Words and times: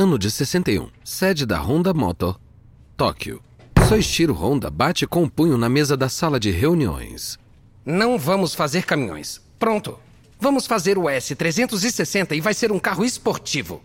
ano 0.00 0.18
de 0.18 0.30
61, 0.30 0.88
sede 1.04 1.44
da 1.44 1.60
Honda 1.60 1.92
Motor, 1.92 2.40
Tóquio. 2.96 3.42
Soichiro 3.86 4.32
Honda 4.32 4.70
bate 4.70 5.06
com 5.06 5.24
o 5.24 5.30
punho 5.30 5.58
na 5.58 5.68
mesa 5.68 5.94
da 5.94 6.08
sala 6.08 6.40
de 6.40 6.50
reuniões. 6.50 7.38
Não 7.84 8.18
vamos 8.18 8.54
fazer 8.54 8.86
caminhões. 8.86 9.42
Pronto. 9.58 9.98
Vamos 10.38 10.66
fazer 10.66 10.96
o 10.96 11.02
S360 11.02 12.34
e 12.34 12.40
vai 12.40 12.54
ser 12.54 12.72
um 12.72 12.78
carro 12.78 13.04
esportivo. 13.04 13.82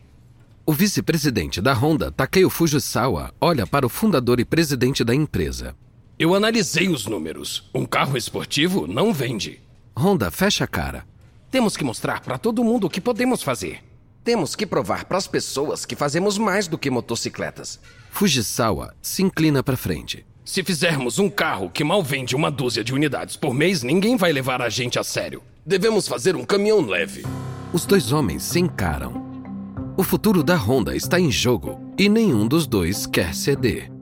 O 0.65 0.71
vice-presidente 0.71 1.61
da 1.61 1.73
Honda, 1.73 2.09
Takeo 2.09 2.49
Fujisawa, 2.49 3.33
olha 3.41 3.67
para 3.67 3.85
o 3.85 3.89
fundador 3.89 4.39
e 4.39 4.45
presidente 4.45 5.03
da 5.03 5.13
empresa. 5.13 5.75
Eu 6.17 6.33
analisei 6.33 6.87
os 6.87 7.05
números. 7.07 7.69
Um 7.75 7.85
carro 7.85 8.15
esportivo 8.15 8.87
não 8.87 9.13
vende. 9.13 9.59
Honda 9.97 10.31
fecha 10.31 10.63
a 10.63 10.67
cara. 10.67 11.05
Temos 11.51 11.75
que 11.75 11.83
mostrar 11.83 12.21
para 12.21 12.37
todo 12.37 12.63
mundo 12.63 12.87
o 12.87 12.89
que 12.89 13.01
podemos 13.01 13.43
fazer. 13.43 13.83
Temos 14.25 14.55
que 14.55 14.65
provar 14.65 15.05
para 15.05 15.19
as 15.19 15.27
pessoas 15.27 15.85
que 15.85 15.95
fazemos 15.95 16.35
mais 16.39 16.67
do 16.67 16.79
que 16.79 16.89
motocicletas. 16.89 17.79
Fujisawa 18.09 18.95
se 18.99 19.21
inclina 19.21 19.61
para 19.61 19.77
frente. 19.77 20.25
Se 20.43 20.63
fizermos 20.63 21.19
um 21.19 21.29
carro 21.29 21.69
que 21.69 21.83
mal 21.83 22.01
vende 22.01 22.35
uma 22.35 22.49
dúzia 22.49 22.83
de 22.83 22.91
unidades 22.91 23.37
por 23.37 23.53
mês, 23.53 23.83
ninguém 23.83 24.17
vai 24.17 24.33
levar 24.33 24.63
a 24.63 24.69
gente 24.69 24.97
a 24.97 25.03
sério. 25.03 25.43
Devemos 25.63 26.07
fazer 26.07 26.35
um 26.35 26.43
caminhão 26.43 26.81
leve. 26.81 27.23
Os 27.71 27.85
dois 27.85 28.11
homens 28.11 28.41
se 28.41 28.59
encaram. 28.59 29.23
O 29.95 30.01
futuro 30.01 30.41
da 30.41 30.55
Honda 30.55 30.95
está 30.95 31.19
em 31.19 31.31
jogo 31.31 31.79
e 31.95 32.09
nenhum 32.09 32.47
dos 32.47 32.65
dois 32.65 33.05
quer 33.05 33.35
ceder. 33.35 33.94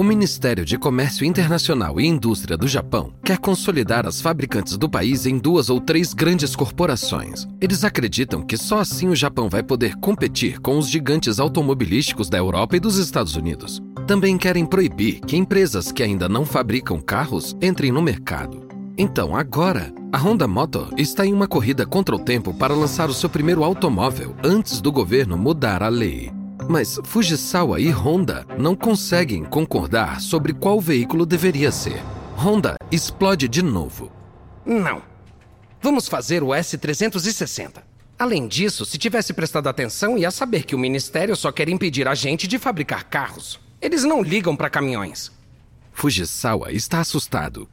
O 0.00 0.02
Ministério 0.02 0.64
de 0.64 0.78
Comércio 0.78 1.26
Internacional 1.26 2.00
e 2.00 2.06
Indústria 2.06 2.56
do 2.56 2.66
Japão 2.66 3.12
quer 3.22 3.36
consolidar 3.36 4.06
as 4.06 4.18
fabricantes 4.18 4.78
do 4.78 4.88
país 4.88 5.26
em 5.26 5.36
duas 5.36 5.68
ou 5.68 5.78
três 5.78 6.14
grandes 6.14 6.56
corporações. 6.56 7.46
Eles 7.60 7.84
acreditam 7.84 8.40
que 8.40 8.56
só 8.56 8.78
assim 8.78 9.08
o 9.08 9.14
Japão 9.14 9.50
vai 9.50 9.62
poder 9.62 9.96
competir 9.96 10.58
com 10.58 10.78
os 10.78 10.88
gigantes 10.88 11.38
automobilísticos 11.38 12.30
da 12.30 12.38
Europa 12.38 12.76
e 12.78 12.80
dos 12.80 12.96
Estados 12.96 13.36
Unidos. 13.36 13.82
Também 14.06 14.38
querem 14.38 14.64
proibir 14.64 15.20
que 15.20 15.36
empresas 15.36 15.92
que 15.92 16.02
ainda 16.02 16.30
não 16.30 16.46
fabricam 16.46 16.98
carros 16.98 17.54
entrem 17.60 17.92
no 17.92 18.00
mercado. 18.00 18.66
Então, 18.96 19.36
agora, 19.36 19.92
a 20.10 20.16
Honda 20.16 20.48
Motor 20.48 20.94
está 20.96 21.26
em 21.26 21.34
uma 21.34 21.46
corrida 21.46 21.84
contra 21.84 22.16
o 22.16 22.18
tempo 22.18 22.54
para 22.54 22.72
lançar 22.72 23.10
o 23.10 23.14
seu 23.14 23.28
primeiro 23.28 23.62
automóvel 23.62 24.34
antes 24.42 24.80
do 24.80 24.90
governo 24.90 25.36
mudar 25.36 25.82
a 25.82 25.88
lei. 25.90 26.39
Mas 26.70 27.00
Fujisawa 27.02 27.80
e 27.80 27.90
Honda 27.90 28.46
não 28.56 28.76
conseguem 28.76 29.42
concordar 29.42 30.20
sobre 30.20 30.54
qual 30.54 30.80
veículo 30.80 31.26
deveria 31.26 31.72
ser. 31.72 32.00
Honda 32.36 32.76
explode 32.92 33.48
de 33.48 33.60
novo. 33.60 34.12
Não. 34.64 35.02
Vamos 35.82 36.06
fazer 36.06 36.44
o 36.44 36.50
S360. 36.50 37.82
Além 38.16 38.46
disso, 38.46 38.84
se 38.84 38.98
tivesse 38.98 39.32
prestado 39.32 39.68
atenção, 39.68 40.16
ia 40.16 40.30
saber 40.30 40.62
que 40.62 40.76
o 40.76 40.78
ministério 40.78 41.34
só 41.34 41.50
quer 41.50 41.68
impedir 41.68 42.06
a 42.06 42.14
gente 42.14 42.46
de 42.46 42.56
fabricar 42.56 43.02
carros. 43.02 43.58
Eles 43.82 44.04
não 44.04 44.22
ligam 44.22 44.54
para 44.54 44.70
caminhões. 44.70 45.32
Fujisawa 45.92 46.70
está 46.70 47.00
assustado. 47.00 47.68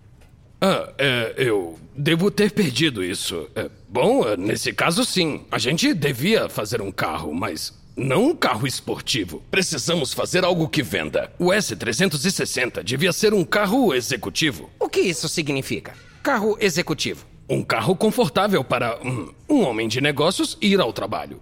Ah, 0.59 0.91
é, 0.97 1.35
eu 1.37 1.77
devo 1.95 2.31
ter 2.31 2.51
perdido 2.51 3.03
isso. 3.03 3.47
É, 3.55 3.69
bom, 3.87 4.23
nesse 4.35 4.73
caso, 4.73 5.05
sim. 5.05 5.45
A 5.51 5.59
gente 5.59 5.93
devia 5.93 6.49
fazer 6.49 6.81
um 6.81 6.91
carro, 6.91 7.31
mas 7.31 7.77
não 7.97 8.27
um 8.27 8.35
carro 8.35 8.67
esportivo. 8.67 9.41
Precisamos 9.49 10.13
fazer 10.13 10.45
algo 10.45 10.69
que 10.69 10.83
venda. 10.83 11.33
O 11.39 11.45
S360 11.45 12.83
devia 12.83 13.11
ser 13.11 13.33
um 13.33 13.43
carro 13.43 13.91
executivo. 13.93 14.69
O 14.79 14.87
que 14.87 14.99
isso 14.99 15.27
significa? 15.27 15.95
Carro 16.21 16.55
executivo. 16.59 17.25
Um 17.49 17.63
carro 17.63 17.95
confortável 17.95 18.63
para 18.63 18.99
um, 19.03 19.33
um 19.49 19.61
homem 19.63 19.87
de 19.87 19.99
negócios 19.99 20.57
ir 20.61 20.79
ao 20.79 20.93
trabalho. 20.93 21.41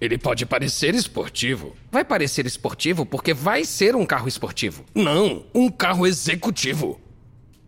Ele 0.00 0.16
pode 0.16 0.46
parecer 0.46 0.94
esportivo. 0.94 1.74
Vai 1.90 2.04
parecer 2.04 2.46
esportivo 2.46 3.04
porque 3.04 3.34
vai 3.34 3.64
ser 3.64 3.96
um 3.96 4.06
carro 4.06 4.28
esportivo. 4.28 4.84
Não, 4.94 5.44
um 5.52 5.68
carro 5.68 6.06
executivo. 6.06 7.00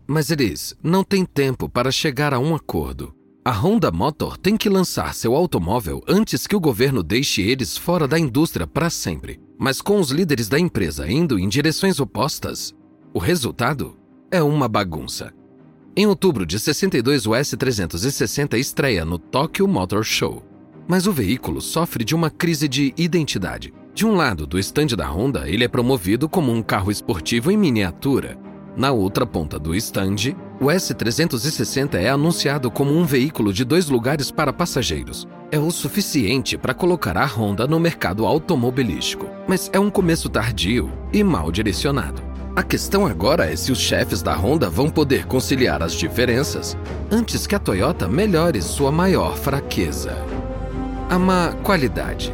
Mas 0.07 0.31
eles 0.31 0.73
não 0.81 1.03
têm 1.03 1.25
tempo 1.25 1.67
para 1.67 1.91
chegar 1.91 2.33
a 2.33 2.39
um 2.39 2.55
acordo. 2.55 3.13
A 3.45 3.51
Honda 3.51 3.91
Motor 3.91 4.37
tem 4.37 4.55
que 4.55 4.69
lançar 4.69 5.13
seu 5.13 5.35
automóvel 5.35 6.01
antes 6.07 6.47
que 6.47 6.55
o 6.55 6.61
governo 6.61 7.03
deixe 7.03 7.41
eles 7.41 7.75
fora 7.75 8.07
da 8.07 8.17
indústria 8.17 8.65
para 8.65 8.89
sempre. 8.89 9.37
Mas 9.59 9.81
com 9.81 9.99
os 9.99 10.11
líderes 10.11 10.47
da 10.47 10.57
empresa 10.57 11.11
indo 11.11 11.37
em 11.37 11.49
direções 11.49 11.99
opostas, 11.99 12.73
o 13.13 13.19
resultado 13.19 13.97
é 14.31 14.41
uma 14.41 14.69
bagunça. 14.69 15.33
Em 15.93 16.07
outubro 16.07 16.45
de 16.45 16.57
62, 16.57 17.27
o 17.27 17.31
S360 17.31 18.57
estreia 18.57 19.03
no 19.03 19.19
Tokyo 19.19 19.67
Motor 19.67 20.05
Show. 20.05 20.41
Mas 20.87 21.05
o 21.05 21.11
veículo 21.11 21.59
sofre 21.59 22.05
de 22.05 22.15
uma 22.15 22.29
crise 22.29 22.69
de 22.69 22.93
identidade. 22.95 23.73
De 23.93 24.05
um 24.05 24.15
lado 24.15 24.47
do 24.47 24.57
estande 24.57 24.95
da 24.95 25.11
Honda, 25.11 25.49
ele 25.49 25.65
é 25.65 25.67
promovido 25.67 26.29
como 26.29 26.49
um 26.49 26.63
carro 26.63 26.89
esportivo 26.89 27.51
em 27.51 27.57
miniatura, 27.57 28.39
na 28.75 28.91
outra 28.91 29.25
ponta 29.25 29.59
do 29.59 29.75
estande, 29.75 30.35
o 30.59 30.65
S360 30.65 31.95
é 31.95 32.09
anunciado 32.09 32.71
como 32.71 32.91
um 32.91 33.05
veículo 33.05 33.53
de 33.53 33.63
dois 33.63 33.87
lugares 33.87 34.31
para 34.31 34.51
passageiros. 34.51 35.27
É 35.51 35.59
o 35.59 35.69
suficiente 35.69 36.57
para 36.57 36.73
colocar 36.73 37.15
a 37.15 37.25
Honda 37.25 37.67
no 37.67 37.79
mercado 37.79 38.25
automobilístico, 38.25 39.29
mas 39.47 39.69
é 39.71 39.79
um 39.79 39.91
começo 39.91 40.27
tardio 40.27 40.91
e 41.11 41.23
mal 41.23 41.51
direcionado. 41.51 42.23
A 42.55 42.63
questão 42.63 43.05
agora 43.05 43.51
é 43.51 43.55
se 43.55 43.71
os 43.71 43.79
chefes 43.79 44.21
da 44.21 44.35
Honda 44.35 44.69
vão 44.69 44.89
poder 44.89 45.25
conciliar 45.25 45.81
as 45.83 45.93
diferenças 45.93 46.77
antes 47.11 47.45
que 47.45 47.55
a 47.55 47.59
Toyota 47.59 48.07
melhore 48.07 48.61
sua 48.61 48.91
maior 48.91 49.37
fraqueza: 49.37 50.15
a 51.09 51.19
má 51.19 51.53
qualidade. 51.63 52.33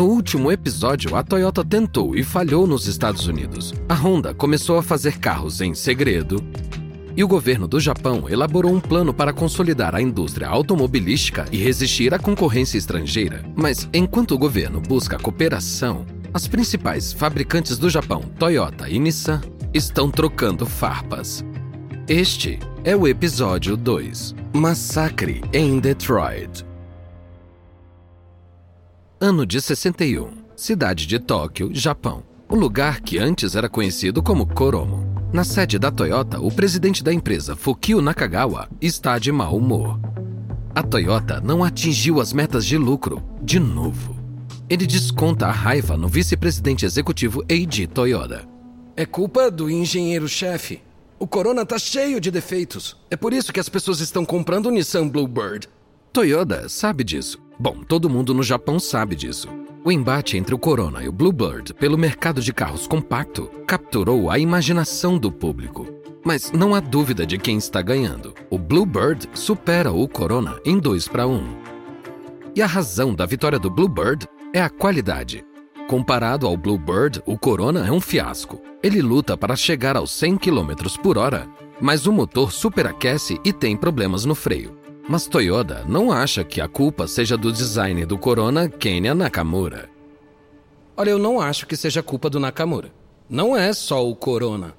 No 0.00 0.06
último 0.06 0.50
episódio, 0.50 1.14
a 1.14 1.22
Toyota 1.22 1.62
tentou 1.62 2.16
e 2.16 2.24
falhou 2.24 2.66
nos 2.66 2.86
Estados 2.86 3.26
Unidos. 3.26 3.74
A 3.86 3.92
Honda 3.94 4.32
começou 4.32 4.78
a 4.78 4.82
fazer 4.82 5.18
carros 5.18 5.60
em 5.60 5.74
segredo. 5.74 6.42
E 7.14 7.22
o 7.22 7.28
governo 7.28 7.68
do 7.68 7.78
Japão 7.78 8.26
elaborou 8.26 8.72
um 8.72 8.80
plano 8.80 9.12
para 9.12 9.30
consolidar 9.30 9.94
a 9.94 10.00
indústria 10.00 10.48
automobilística 10.48 11.44
e 11.52 11.58
resistir 11.58 12.14
à 12.14 12.18
concorrência 12.18 12.78
estrangeira. 12.78 13.44
Mas 13.54 13.90
enquanto 13.92 14.30
o 14.30 14.38
governo 14.38 14.80
busca 14.80 15.18
cooperação, 15.18 16.06
as 16.32 16.48
principais 16.48 17.12
fabricantes 17.12 17.76
do 17.76 17.90
Japão, 17.90 18.22
Toyota 18.38 18.88
e 18.88 18.98
Nissan, 18.98 19.42
estão 19.74 20.10
trocando 20.10 20.64
farpas. 20.64 21.44
Este 22.08 22.58
é 22.84 22.96
o 22.96 23.06
episódio 23.06 23.76
2 23.76 24.34
Massacre 24.54 25.42
em 25.52 25.78
Detroit. 25.78 26.69
Ano 29.22 29.44
de 29.44 29.60
61. 29.60 30.30
Cidade 30.56 31.06
de 31.06 31.18
Tóquio, 31.18 31.68
Japão. 31.74 32.22
O 32.48 32.54
lugar 32.56 33.02
que 33.02 33.18
antes 33.18 33.54
era 33.54 33.68
conhecido 33.68 34.22
como 34.22 34.46
Koromo. 34.46 35.04
Na 35.30 35.44
sede 35.44 35.78
da 35.78 35.90
Toyota, 35.90 36.40
o 36.40 36.50
presidente 36.50 37.04
da 37.04 37.12
empresa, 37.12 37.54
Fukio 37.54 38.00
Nakagawa, 38.00 38.66
está 38.80 39.18
de 39.18 39.30
mau 39.30 39.58
humor. 39.58 40.00
A 40.74 40.82
Toyota 40.82 41.38
não 41.38 41.62
atingiu 41.62 42.18
as 42.18 42.32
metas 42.32 42.64
de 42.64 42.78
lucro 42.78 43.22
de 43.42 43.60
novo. 43.60 44.16
Ele 44.70 44.86
desconta 44.86 45.48
a 45.48 45.52
raiva 45.52 45.98
no 45.98 46.08
vice-presidente 46.08 46.86
executivo 46.86 47.44
Eiji 47.46 47.86
Toyoda. 47.86 48.48
É 48.96 49.04
culpa 49.04 49.50
do 49.50 49.68
engenheiro-chefe. 49.70 50.80
O 51.18 51.26
Corona 51.26 51.66
tá 51.66 51.78
cheio 51.78 52.22
de 52.22 52.30
defeitos. 52.30 52.96
É 53.10 53.16
por 53.16 53.34
isso 53.34 53.52
que 53.52 53.60
as 53.60 53.68
pessoas 53.68 54.00
estão 54.00 54.24
comprando 54.24 54.68
o 54.68 54.70
Nissan 54.70 55.06
Bluebird. 55.06 55.68
Toyota 56.10 56.70
sabe 56.70 57.04
disso. 57.04 57.49
Bom, 57.60 57.76
todo 57.86 58.08
mundo 58.08 58.32
no 58.32 58.42
Japão 58.42 58.80
sabe 58.80 59.14
disso. 59.14 59.46
O 59.84 59.92
embate 59.92 60.38
entre 60.38 60.54
o 60.54 60.58
Corona 60.58 61.02
e 61.04 61.08
o 61.08 61.12
Bluebird 61.12 61.74
pelo 61.74 61.98
mercado 61.98 62.40
de 62.40 62.54
carros 62.54 62.86
compacto 62.86 63.50
capturou 63.66 64.30
a 64.30 64.38
imaginação 64.38 65.18
do 65.18 65.30
público. 65.30 65.86
Mas 66.24 66.52
não 66.52 66.74
há 66.74 66.80
dúvida 66.80 67.26
de 67.26 67.36
quem 67.36 67.58
está 67.58 67.82
ganhando. 67.82 68.32
O 68.48 68.56
Bluebird 68.56 69.28
supera 69.34 69.92
o 69.92 70.08
Corona 70.08 70.58
em 70.64 70.78
2 70.78 71.06
para 71.08 71.26
1. 71.26 71.42
E 72.56 72.62
a 72.62 72.66
razão 72.66 73.14
da 73.14 73.26
vitória 73.26 73.58
do 73.58 73.68
Bluebird 73.68 74.26
é 74.54 74.62
a 74.62 74.70
qualidade. 74.70 75.44
Comparado 75.86 76.46
ao 76.46 76.56
Bluebird, 76.56 77.22
o 77.26 77.36
Corona 77.36 77.86
é 77.86 77.92
um 77.92 78.00
fiasco. 78.00 78.58
Ele 78.82 79.02
luta 79.02 79.36
para 79.36 79.54
chegar 79.54 79.98
aos 79.98 80.10
100 80.12 80.38
km 80.38 80.72
por 81.02 81.18
hora, 81.18 81.46
mas 81.78 82.06
o 82.06 82.12
motor 82.12 82.52
superaquece 82.52 83.38
e 83.44 83.52
tem 83.52 83.76
problemas 83.76 84.24
no 84.24 84.34
freio. 84.34 84.79
Mas 85.10 85.26
Toyota 85.26 85.84
não 85.88 86.12
acha 86.12 86.44
que 86.44 86.60
a 86.60 86.68
culpa 86.68 87.08
seja 87.08 87.36
do 87.36 87.52
design 87.52 88.06
do 88.06 88.16
Corona 88.16 88.68
Kenya 88.68 89.12
Nakamura. 89.12 89.90
Olha, 90.96 91.10
eu 91.10 91.18
não 91.18 91.40
acho 91.40 91.66
que 91.66 91.76
seja 91.76 92.00
culpa 92.00 92.30
do 92.30 92.38
Nakamura. 92.38 92.92
Não 93.28 93.56
é 93.56 93.72
só 93.72 94.08
o 94.08 94.14
corona. 94.14 94.72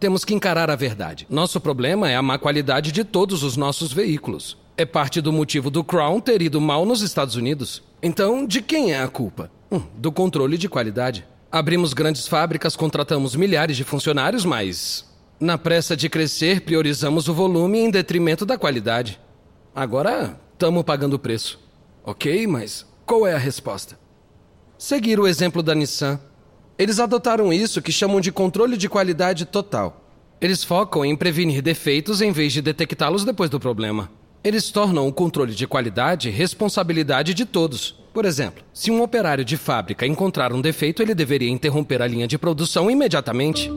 Temos 0.00 0.24
que 0.24 0.32
encarar 0.32 0.70
a 0.70 0.76
verdade. 0.76 1.26
Nosso 1.28 1.60
problema 1.60 2.10
é 2.10 2.16
a 2.16 2.22
má 2.22 2.38
qualidade 2.38 2.90
de 2.90 3.04
todos 3.04 3.42
os 3.42 3.54
nossos 3.54 3.92
veículos. 3.92 4.56
É 4.78 4.86
parte 4.86 5.20
do 5.20 5.30
motivo 5.30 5.70
do 5.70 5.84
Crown 5.84 6.22
ter 6.22 6.40
ido 6.40 6.58
mal 6.58 6.86
nos 6.86 7.02
Estados 7.02 7.36
Unidos. 7.36 7.82
Então, 8.02 8.46
de 8.46 8.62
quem 8.62 8.94
é 8.94 9.02
a 9.02 9.08
culpa? 9.08 9.50
Hum, 9.70 9.82
do 9.98 10.10
controle 10.10 10.56
de 10.56 10.70
qualidade. 10.70 11.26
Abrimos 11.52 11.92
grandes 11.92 12.26
fábricas, 12.26 12.76
contratamos 12.76 13.36
milhares 13.36 13.76
de 13.76 13.84
funcionários, 13.84 14.42
mas. 14.42 15.04
Na 15.38 15.58
pressa 15.58 15.94
de 15.94 16.08
crescer, 16.08 16.62
priorizamos 16.62 17.28
o 17.28 17.34
volume 17.34 17.80
em 17.80 17.90
detrimento 17.90 18.46
da 18.46 18.56
qualidade. 18.56 19.20
Agora, 19.76 20.40
estamos 20.54 20.82
pagando 20.84 21.16
o 21.16 21.18
preço. 21.18 21.60
Ok, 22.02 22.46
mas 22.46 22.86
qual 23.04 23.26
é 23.26 23.34
a 23.34 23.38
resposta? 23.38 23.98
Seguir 24.78 25.20
o 25.20 25.26
exemplo 25.26 25.62
da 25.62 25.74
Nissan. 25.74 26.18
Eles 26.78 26.98
adotaram 26.98 27.52
isso 27.52 27.82
que 27.82 27.92
chamam 27.92 28.18
de 28.18 28.32
controle 28.32 28.78
de 28.78 28.88
qualidade 28.88 29.44
total. 29.44 30.02
Eles 30.40 30.64
focam 30.64 31.04
em 31.04 31.14
prevenir 31.14 31.60
defeitos 31.60 32.22
em 32.22 32.32
vez 32.32 32.54
de 32.54 32.62
detectá-los 32.62 33.22
depois 33.22 33.50
do 33.50 33.60
problema. 33.60 34.10
Eles 34.42 34.70
tornam 34.70 35.06
o 35.06 35.12
controle 35.12 35.54
de 35.54 35.66
qualidade 35.66 36.30
responsabilidade 36.30 37.34
de 37.34 37.44
todos. 37.44 38.02
Por 38.14 38.24
exemplo, 38.24 38.64
se 38.72 38.90
um 38.90 39.02
operário 39.02 39.44
de 39.44 39.58
fábrica 39.58 40.06
encontrar 40.06 40.54
um 40.54 40.62
defeito, 40.62 41.02
ele 41.02 41.14
deveria 41.14 41.50
interromper 41.50 42.00
a 42.00 42.06
linha 42.06 42.26
de 42.26 42.38
produção 42.38 42.90
imediatamente. 42.90 43.70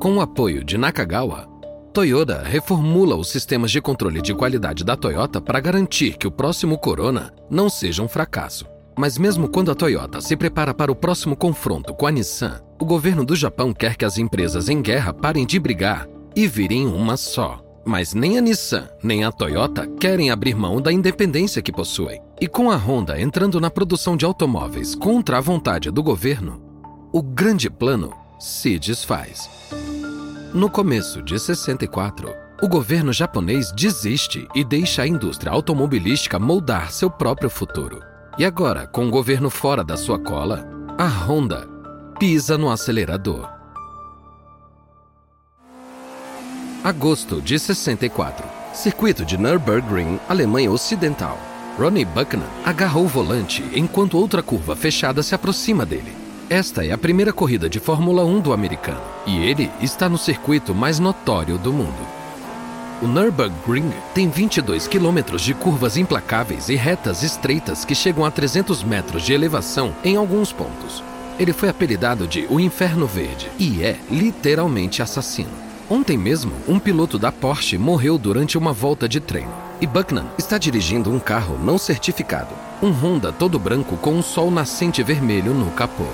Com 0.00 0.16
o 0.16 0.20
apoio 0.20 0.64
de 0.64 0.76
Nakagawa, 0.76 1.49
Toyota 1.92 2.40
reformula 2.44 3.16
os 3.16 3.28
sistemas 3.28 3.72
de 3.72 3.80
controle 3.80 4.22
de 4.22 4.32
qualidade 4.32 4.84
da 4.84 4.96
Toyota 4.96 5.40
para 5.40 5.58
garantir 5.58 6.16
que 6.16 6.26
o 6.26 6.30
próximo 6.30 6.78
Corona 6.78 7.32
não 7.50 7.68
seja 7.68 8.00
um 8.00 8.06
fracasso. 8.06 8.64
Mas 8.96 9.18
mesmo 9.18 9.48
quando 9.48 9.72
a 9.72 9.74
Toyota 9.74 10.20
se 10.20 10.36
prepara 10.36 10.72
para 10.72 10.92
o 10.92 10.94
próximo 10.94 11.34
confronto 11.34 11.92
com 11.92 12.06
a 12.06 12.10
Nissan, 12.12 12.60
o 12.80 12.84
governo 12.84 13.24
do 13.24 13.34
Japão 13.34 13.72
quer 13.72 13.96
que 13.96 14.04
as 14.04 14.18
empresas 14.18 14.68
em 14.68 14.80
guerra 14.80 15.12
parem 15.12 15.44
de 15.44 15.58
brigar 15.58 16.06
e 16.36 16.46
virem 16.46 16.86
uma 16.86 17.16
só. 17.16 17.60
Mas 17.84 18.14
nem 18.14 18.38
a 18.38 18.40
Nissan 18.40 18.88
nem 19.02 19.24
a 19.24 19.32
Toyota 19.32 19.84
querem 19.98 20.30
abrir 20.30 20.54
mão 20.54 20.80
da 20.80 20.92
independência 20.92 21.60
que 21.60 21.72
possuem. 21.72 22.22
E 22.40 22.46
com 22.46 22.70
a 22.70 22.76
Honda 22.76 23.20
entrando 23.20 23.60
na 23.60 23.68
produção 23.68 24.16
de 24.16 24.24
automóveis 24.24 24.94
contra 24.94 25.38
a 25.38 25.40
vontade 25.40 25.90
do 25.90 26.04
governo, 26.04 26.62
o 27.12 27.20
grande 27.20 27.68
plano 27.68 28.12
se 28.38 28.78
desfaz. 28.78 29.50
No 30.52 30.68
começo 30.68 31.22
de 31.22 31.38
64, 31.38 32.34
o 32.60 32.66
governo 32.66 33.12
japonês 33.12 33.70
desiste 33.70 34.48
e 34.52 34.64
deixa 34.64 35.02
a 35.02 35.06
indústria 35.06 35.52
automobilística 35.52 36.40
moldar 36.40 36.90
seu 36.90 37.08
próprio 37.08 37.48
futuro. 37.48 38.02
E 38.36 38.44
agora, 38.44 38.84
com 38.84 39.06
o 39.06 39.10
governo 39.12 39.48
fora 39.48 39.84
da 39.84 39.96
sua 39.96 40.18
cola, 40.18 40.68
a 40.98 41.06
Honda 41.06 41.68
pisa 42.18 42.58
no 42.58 42.68
acelerador. 42.68 43.48
Agosto 46.82 47.40
de 47.40 47.56
64. 47.56 48.44
Circuito 48.74 49.24
de 49.24 49.38
Nürburgring, 49.38 50.18
Alemanha 50.28 50.72
Ocidental. 50.72 51.38
Ronnie 51.78 52.04
Buckner 52.04 52.48
agarrou 52.64 53.04
o 53.04 53.08
volante 53.08 53.62
enquanto 53.72 54.18
outra 54.18 54.42
curva 54.42 54.74
fechada 54.74 55.22
se 55.22 55.32
aproxima 55.32 55.86
dele. 55.86 56.19
Esta 56.50 56.84
é 56.84 56.90
a 56.90 56.98
primeira 56.98 57.32
corrida 57.32 57.70
de 57.70 57.78
Fórmula 57.78 58.24
1 58.24 58.40
do 58.40 58.52
americano 58.52 59.00
e 59.24 59.38
ele 59.38 59.70
está 59.80 60.08
no 60.08 60.18
circuito 60.18 60.74
mais 60.74 60.98
notório 60.98 61.56
do 61.56 61.72
mundo. 61.72 62.04
O 63.00 63.06
Nürburgring 63.06 63.92
tem 64.12 64.28
22 64.28 64.88
quilômetros 64.88 65.42
de 65.42 65.54
curvas 65.54 65.96
implacáveis 65.96 66.68
e 66.68 66.74
retas 66.74 67.22
estreitas 67.22 67.84
que 67.84 67.94
chegam 67.94 68.24
a 68.24 68.32
300 68.32 68.82
metros 68.82 69.22
de 69.22 69.32
elevação 69.32 69.94
em 70.02 70.16
alguns 70.16 70.52
pontos. 70.52 71.04
Ele 71.38 71.52
foi 71.52 71.68
apelidado 71.68 72.26
de 72.26 72.44
O 72.50 72.58
Inferno 72.58 73.06
Verde 73.06 73.48
e 73.56 73.84
é 73.84 73.96
literalmente 74.10 75.02
assassino. 75.02 75.52
Ontem 75.88 76.18
mesmo, 76.18 76.50
um 76.66 76.80
piloto 76.80 77.16
da 77.16 77.30
Porsche 77.30 77.78
morreu 77.78 78.18
durante 78.18 78.58
uma 78.58 78.72
volta 78.72 79.08
de 79.08 79.20
treino. 79.20 79.54
E 79.80 79.86
Bucknan 79.86 80.26
está 80.36 80.58
dirigindo 80.58 81.12
um 81.12 81.20
carro 81.20 81.56
não 81.62 81.78
certificado, 81.78 82.52
um 82.82 82.90
Honda 82.90 83.30
todo 83.30 83.56
branco 83.56 83.96
com 83.96 84.14
um 84.14 84.22
sol 84.22 84.50
nascente 84.50 85.00
vermelho 85.00 85.54
no 85.54 85.70
capô. 85.70 86.06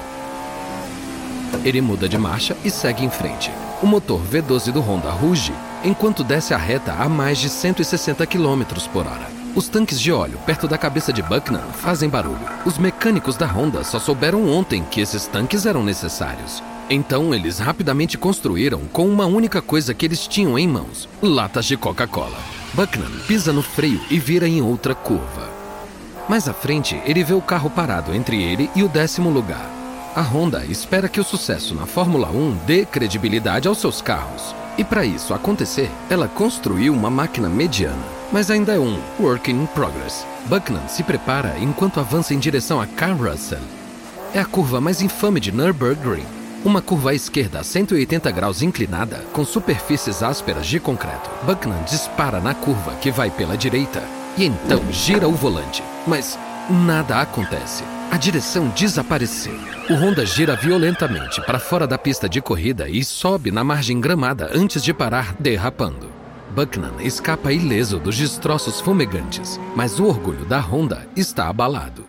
Ele 1.66 1.80
muda 1.80 2.08
de 2.08 2.16
marcha 2.16 2.56
e 2.64 2.70
segue 2.70 3.04
em 3.04 3.10
frente. 3.10 3.50
O 3.82 3.86
motor 3.88 4.20
V12 4.20 4.70
do 4.70 4.80
Honda 4.80 5.10
ruge 5.10 5.52
enquanto 5.84 6.22
desce 6.22 6.54
a 6.54 6.56
reta 6.56 6.92
a 6.92 7.08
mais 7.08 7.38
de 7.38 7.48
160 7.48 8.24
km 8.24 8.62
por 8.92 9.04
hora. 9.04 9.26
Os 9.52 9.68
tanques 9.68 10.00
de 10.00 10.12
óleo 10.12 10.38
perto 10.46 10.68
da 10.68 10.78
cabeça 10.78 11.12
de 11.12 11.22
Bucknan 11.22 11.64
fazem 11.74 12.08
barulho. 12.08 12.38
Os 12.64 12.78
mecânicos 12.78 13.36
da 13.36 13.46
Honda 13.46 13.82
só 13.82 13.98
souberam 13.98 14.48
ontem 14.48 14.84
que 14.88 15.00
esses 15.00 15.26
tanques 15.26 15.66
eram 15.66 15.82
necessários. 15.82 16.62
Então 16.88 17.34
eles 17.34 17.58
rapidamente 17.58 18.16
construíram 18.16 18.82
com 18.92 19.08
uma 19.08 19.26
única 19.26 19.60
coisa 19.60 19.92
que 19.92 20.06
eles 20.06 20.24
tinham 20.28 20.56
em 20.56 20.68
mãos: 20.68 21.08
latas 21.20 21.64
de 21.64 21.76
Coca-Cola. 21.76 22.38
Bucknan 22.74 23.10
pisa 23.26 23.52
no 23.52 23.62
freio 23.62 24.00
e 24.08 24.20
vira 24.20 24.46
em 24.46 24.62
outra 24.62 24.94
curva. 24.94 25.50
Mais 26.28 26.48
à 26.48 26.52
frente, 26.52 27.00
ele 27.04 27.24
vê 27.24 27.34
o 27.34 27.42
carro 27.42 27.68
parado 27.68 28.14
entre 28.14 28.40
ele 28.40 28.70
e 28.76 28.84
o 28.84 28.88
décimo 28.88 29.30
lugar. 29.30 29.75
A 30.16 30.22
Honda 30.22 30.64
espera 30.64 31.10
que 31.10 31.20
o 31.20 31.24
sucesso 31.24 31.74
na 31.74 31.84
Fórmula 31.84 32.30
1 32.30 32.60
dê 32.64 32.86
credibilidade 32.86 33.68
aos 33.68 33.76
seus 33.76 34.00
carros. 34.00 34.54
E 34.78 34.82
para 34.82 35.04
isso 35.04 35.34
acontecer, 35.34 35.90
ela 36.08 36.26
construiu 36.26 36.94
uma 36.94 37.10
máquina 37.10 37.50
mediana, 37.50 38.02
mas 38.32 38.50
ainda 38.50 38.72
é 38.72 38.78
um 38.78 38.98
work 39.20 39.50
in 39.50 39.66
progress. 39.74 40.26
Bucknan 40.46 40.88
se 40.88 41.02
prepara 41.02 41.58
enquanto 41.58 42.00
avança 42.00 42.32
em 42.32 42.38
direção 42.38 42.80
a 42.80 42.86
Carl 42.86 43.18
Russell. 43.18 43.60
É 44.32 44.40
a 44.40 44.46
curva 44.46 44.80
mais 44.80 45.02
infame 45.02 45.38
de 45.38 45.52
Nürburgring, 45.52 46.24
uma 46.64 46.80
curva 46.80 47.10
à 47.10 47.14
esquerda 47.14 47.60
a 47.60 47.62
180 47.62 48.30
graus 48.30 48.62
inclinada, 48.62 49.18
com 49.34 49.44
superfícies 49.44 50.22
ásperas 50.22 50.66
de 50.66 50.80
concreto. 50.80 51.28
Bucknan 51.42 51.82
dispara 51.82 52.40
na 52.40 52.54
curva 52.54 52.94
que 53.02 53.10
vai 53.10 53.30
pela 53.30 53.54
direita 53.54 54.02
e 54.38 54.46
então 54.46 54.80
gira 54.90 55.28
o 55.28 55.32
volante. 55.32 55.82
Mas 56.06 56.38
nada 56.70 57.20
acontece. 57.20 57.84
A 58.10 58.16
direção 58.16 58.68
desapareceu. 58.68 59.54
O 59.90 59.94
Honda 59.94 60.24
gira 60.24 60.56
violentamente 60.56 61.40
para 61.42 61.58
fora 61.58 61.86
da 61.86 61.98
pista 61.98 62.28
de 62.28 62.40
corrida 62.40 62.88
e 62.88 63.04
sobe 63.04 63.50
na 63.50 63.62
margem 63.64 64.00
gramada 64.00 64.50
antes 64.54 64.82
de 64.82 64.94
parar, 64.94 65.34
derrapando. 65.38 66.10
Bucknan 66.54 67.02
escapa 67.02 67.52
ileso 67.52 67.98
dos 67.98 68.16
destroços 68.16 68.80
fumegantes, 68.80 69.60
mas 69.74 70.00
o 70.00 70.04
orgulho 70.04 70.46
da 70.46 70.60
Honda 70.60 71.06
está 71.14 71.48
abalado. 71.48 72.06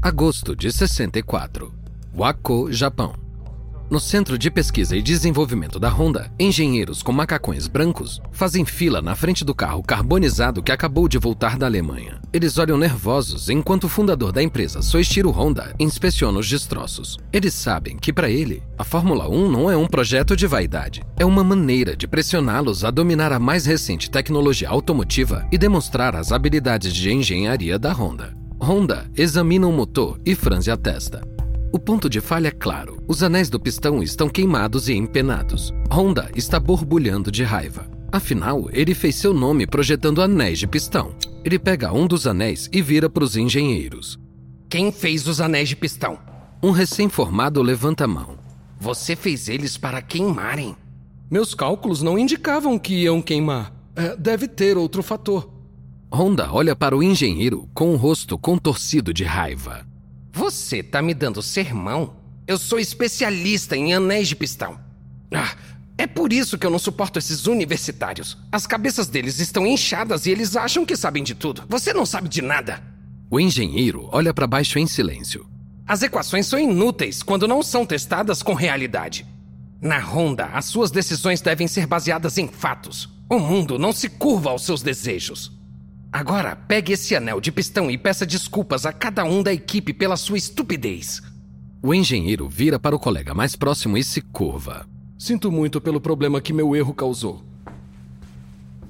Agosto 0.00 0.54
de 0.54 0.72
64. 0.72 1.74
Wako, 2.14 2.72
Japão. 2.72 3.25
No 3.88 4.00
Centro 4.00 4.36
de 4.36 4.50
Pesquisa 4.50 4.96
e 4.96 5.02
Desenvolvimento 5.02 5.78
da 5.78 5.88
Honda, 5.88 6.28
engenheiros 6.40 7.04
com 7.04 7.12
macacões 7.12 7.68
brancos 7.68 8.20
fazem 8.32 8.64
fila 8.64 9.00
na 9.00 9.14
frente 9.14 9.44
do 9.44 9.54
carro 9.54 9.80
carbonizado 9.80 10.60
que 10.60 10.72
acabou 10.72 11.06
de 11.06 11.18
voltar 11.18 11.56
da 11.56 11.66
Alemanha. 11.66 12.20
Eles 12.32 12.58
olham 12.58 12.76
nervosos 12.76 13.48
enquanto 13.48 13.84
o 13.84 13.88
fundador 13.88 14.32
da 14.32 14.42
empresa, 14.42 14.82
Soichiro 14.82 15.30
Honda, 15.30 15.72
inspeciona 15.78 16.40
os 16.40 16.48
destroços. 16.48 17.16
Eles 17.32 17.54
sabem 17.54 17.96
que, 17.96 18.12
para 18.12 18.28
ele, 18.28 18.60
a 18.76 18.82
Fórmula 18.82 19.28
1 19.28 19.52
não 19.52 19.70
é 19.70 19.76
um 19.76 19.86
projeto 19.86 20.34
de 20.34 20.48
vaidade, 20.48 21.04
é 21.16 21.24
uma 21.24 21.44
maneira 21.44 21.96
de 21.96 22.08
pressioná-los 22.08 22.84
a 22.84 22.90
dominar 22.90 23.32
a 23.32 23.38
mais 23.38 23.66
recente 23.66 24.10
tecnologia 24.10 24.68
automotiva 24.68 25.46
e 25.52 25.56
demonstrar 25.56 26.16
as 26.16 26.32
habilidades 26.32 26.92
de 26.92 27.12
engenharia 27.12 27.78
da 27.78 27.92
Honda. 27.92 28.36
Honda 28.60 29.08
examina 29.16 29.68
o 29.68 29.72
motor 29.72 30.18
e 30.26 30.34
franze 30.34 30.72
a 30.72 30.76
testa. 30.76 31.22
O 31.72 31.78
ponto 31.78 32.08
de 32.08 32.20
falha 32.20 32.48
é 32.48 32.52
claro. 32.52 33.02
Os 33.08 33.22
anéis 33.22 33.50
do 33.50 33.60
pistão 33.60 34.02
estão 34.02 34.28
queimados 34.28 34.88
e 34.88 34.94
empenados. 34.94 35.72
Honda 35.92 36.30
está 36.34 36.58
borbulhando 36.60 37.30
de 37.30 37.42
raiva. 37.42 37.90
Afinal, 38.10 38.68
ele 38.72 38.94
fez 38.94 39.16
seu 39.16 39.34
nome 39.34 39.66
projetando 39.66 40.22
anéis 40.22 40.58
de 40.58 40.66
pistão. 40.66 41.14
Ele 41.44 41.58
pega 41.58 41.92
um 41.92 42.06
dos 42.06 42.26
anéis 42.26 42.68
e 42.72 42.80
vira 42.80 43.10
para 43.10 43.24
os 43.24 43.36
engenheiros. 43.36 44.18
Quem 44.68 44.90
fez 44.90 45.26
os 45.26 45.40
anéis 45.40 45.68
de 45.68 45.76
pistão? 45.76 46.18
Um 46.62 46.70
recém-formado 46.70 47.60
levanta 47.62 48.04
a 48.04 48.08
mão. 48.08 48.38
Você 48.80 49.14
fez 49.14 49.48
eles 49.48 49.76
para 49.76 50.00
queimarem. 50.00 50.76
Meus 51.30 51.54
cálculos 51.54 52.02
não 52.02 52.18
indicavam 52.18 52.78
que 52.78 52.94
iam 53.02 53.20
queimar. 53.20 53.72
É, 53.94 54.16
deve 54.16 54.46
ter 54.48 54.78
outro 54.78 55.02
fator. 55.02 55.50
Honda 56.12 56.52
olha 56.52 56.76
para 56.76 56.96
o 56.96 57.02
engenheiro 57.02 57.68
com 57.74 57.92
o 57.92 57.96
rosto 57.96 58.38
contorcido 58.38 59.12
de 59.12 59.24
raiva. 59.24 59.84
Você 60.36 60.82
tá 60.82 61.00
me 61.00 61.14
dando 61.14 61.40
sermão? 61.40 62.14
Eu 62.46 62.58
sou 62.58 62.78
especialista 62.78 63.74
em 63.74 63.94
anéis 63.94 64.28
de 64.28 64.36
pistão. 64.36 64.78
Ah, 65.32 65.56
é 65.96 66.06
por 66.06 66.30
isso 66.30 66.58
que 66.58 66.66
eu 66.66 66.70
não 66.70 66.78
suporto 66.78 67.18
esses 67.18 67.46
universitários. 67.46 68.36
As 68.52 68.66
cabeças 68.66 69.08
deles 69.08 69.40
estão 69.40 69.66
inchadas 69.66 70.26
e 70.26 70.30
eles 70.30 70.54
acham 70.54 70.84
que 70.84 70.94
sabem 70.94 71.24
de 71.24 71.34
tudo. 71.34 71.64
Você 71.70 71.90
não 71.94 72.04
sabe 72.04 72.28
de 72.28 72.42
nada. 72.42 72.82
O 73.30 73.40
engenheiro 73.40 74.10
olha 74.12 74.34
para 74.34 74.46
baixo 74.46 74.78
em 74.78 74.86
silêncio. 74.86 75.46
As 75.86 76.02
equações 76.02 76.46
são 76.46 76.58
inúteis 76.58 77.22
quando 77.22 77.48
não 77.48 77.62
são 77.62 77.86
testadas 77.86 78.42
com 78.42 78.52
realidade. 78.52 79.26
Na 79.80 80.00
Honda, 80.00 80.50
as 80.52 80.66
suas 80.66 80.90
decisões 80.90 81.40
devem 81.40 81.66
ser 81.66 81.86
baseadas 81.86 82.36
em 82.36 82.46
fatos. 82.46 83.08
O 83.26 83.38
mundo 83.38 83.78
não 83.78 83.90
se 83.90 84.10
curva 84.10 84.50
aos 84.50 84.66
seus 84.66 84.82
desejos. 84.82 85.55
Agora, 86.16 86.56
pegue 86.56 86.94
esse 86.94 87.14
anel 87.14 87.42
de 87.42 87.52
pistão 87.52 87.90
e 87.90 87.98
peça 87.98 88.24
desculpas 88.24 88.86
a 88.86 88.92
cada 88.92 89.22
um 89.22 89.42
da 89.42 89.52
equipe 89.52 89.92
pela 89.92 90.16
sua 90.16 90.38
estupidez. 90.38 91.20
O 91.82 91.92
engenheiro 91.92 92.48
vira 92.48 92.78
para 92.78 92.96
o 92.96 92.98
colega 92.98 93.34
mais 93.34 93.54
próximo 93.54 93.98
e 93.98 94.02
se 94.02 94.22
curva. 94.22 94.88
Sinto 95.18 95.52
muito 95.52 95.78
pelo 95.78 96.00
problema 96.00 96.40
que 96.40 96.54
meu 96.54 96.74
erro 96.74 96.94
causou. 96.94 97.44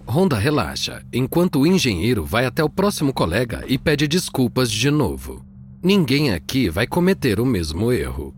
Honda 0.07 0.39
relaxa, 0.39 1.03
enquanto 1.13 1.59
o 1.59 1.67
engenheiro 1.67 2.25
vai 2.25 2.47
até 2.47 2.63
o 2.63 2.71
próximo 2.71 3.13
colega 3.13 3.65
e 3.67 3.77
pede 3.77 4.07
desculpas 4.07 4.71
de 4.71 4.89
novo. 4.89 5.45
Ninguém 5.83 6.33
aqui 6.33 6.69
vai 6.69 6.87
cometer 6.87 7.41
o 7.41 7.45
mesmo 7.45 7.91
erro. 7.91 8.33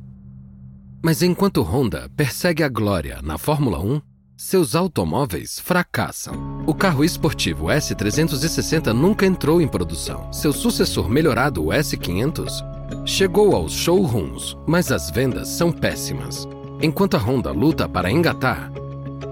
Mas 1.03 1.23
enquanto 1.23 1.61
Honda 1.61 2.11
persegue 2.17 2.63
a 2.63 2.71
glória 2.71 3.21
na 3.23 3.37
Fórmula 3.37 3.81
1, 3.81 4.01
seus 4.39 4.77
automóveis 4.77 5.59
fracassam. 5.59 6.63
O 6.65 6.73
carro 6.73 7.05
esportivo 7.05 7.67
S360 7.67 8.93
nunca 8.93 9.27
entrou 9.27 9.61
em 9.61 9.67
produção. 9.67 10.33
Seu 10.33 10.53
sucessor 10.53 11.11
melhorado, 11.11 11.65
o 11.65 11.71
S500, 11.71 12.65
chegou 13.05 13.57
aos 13.57 13.73
showrooms, 13.73 14.57
mas 14.65 14.93
as 14.93 15.11
vendas 15.11 15.49
são 15.49 15.73
péssimas. 15.73 16.47
Enquanto 16.81 17.17
a 17.17 17.19
Honda 17.19 17.51
luta 17.51 17.89
para 17.89 18.13
engatar, 18.13 18.71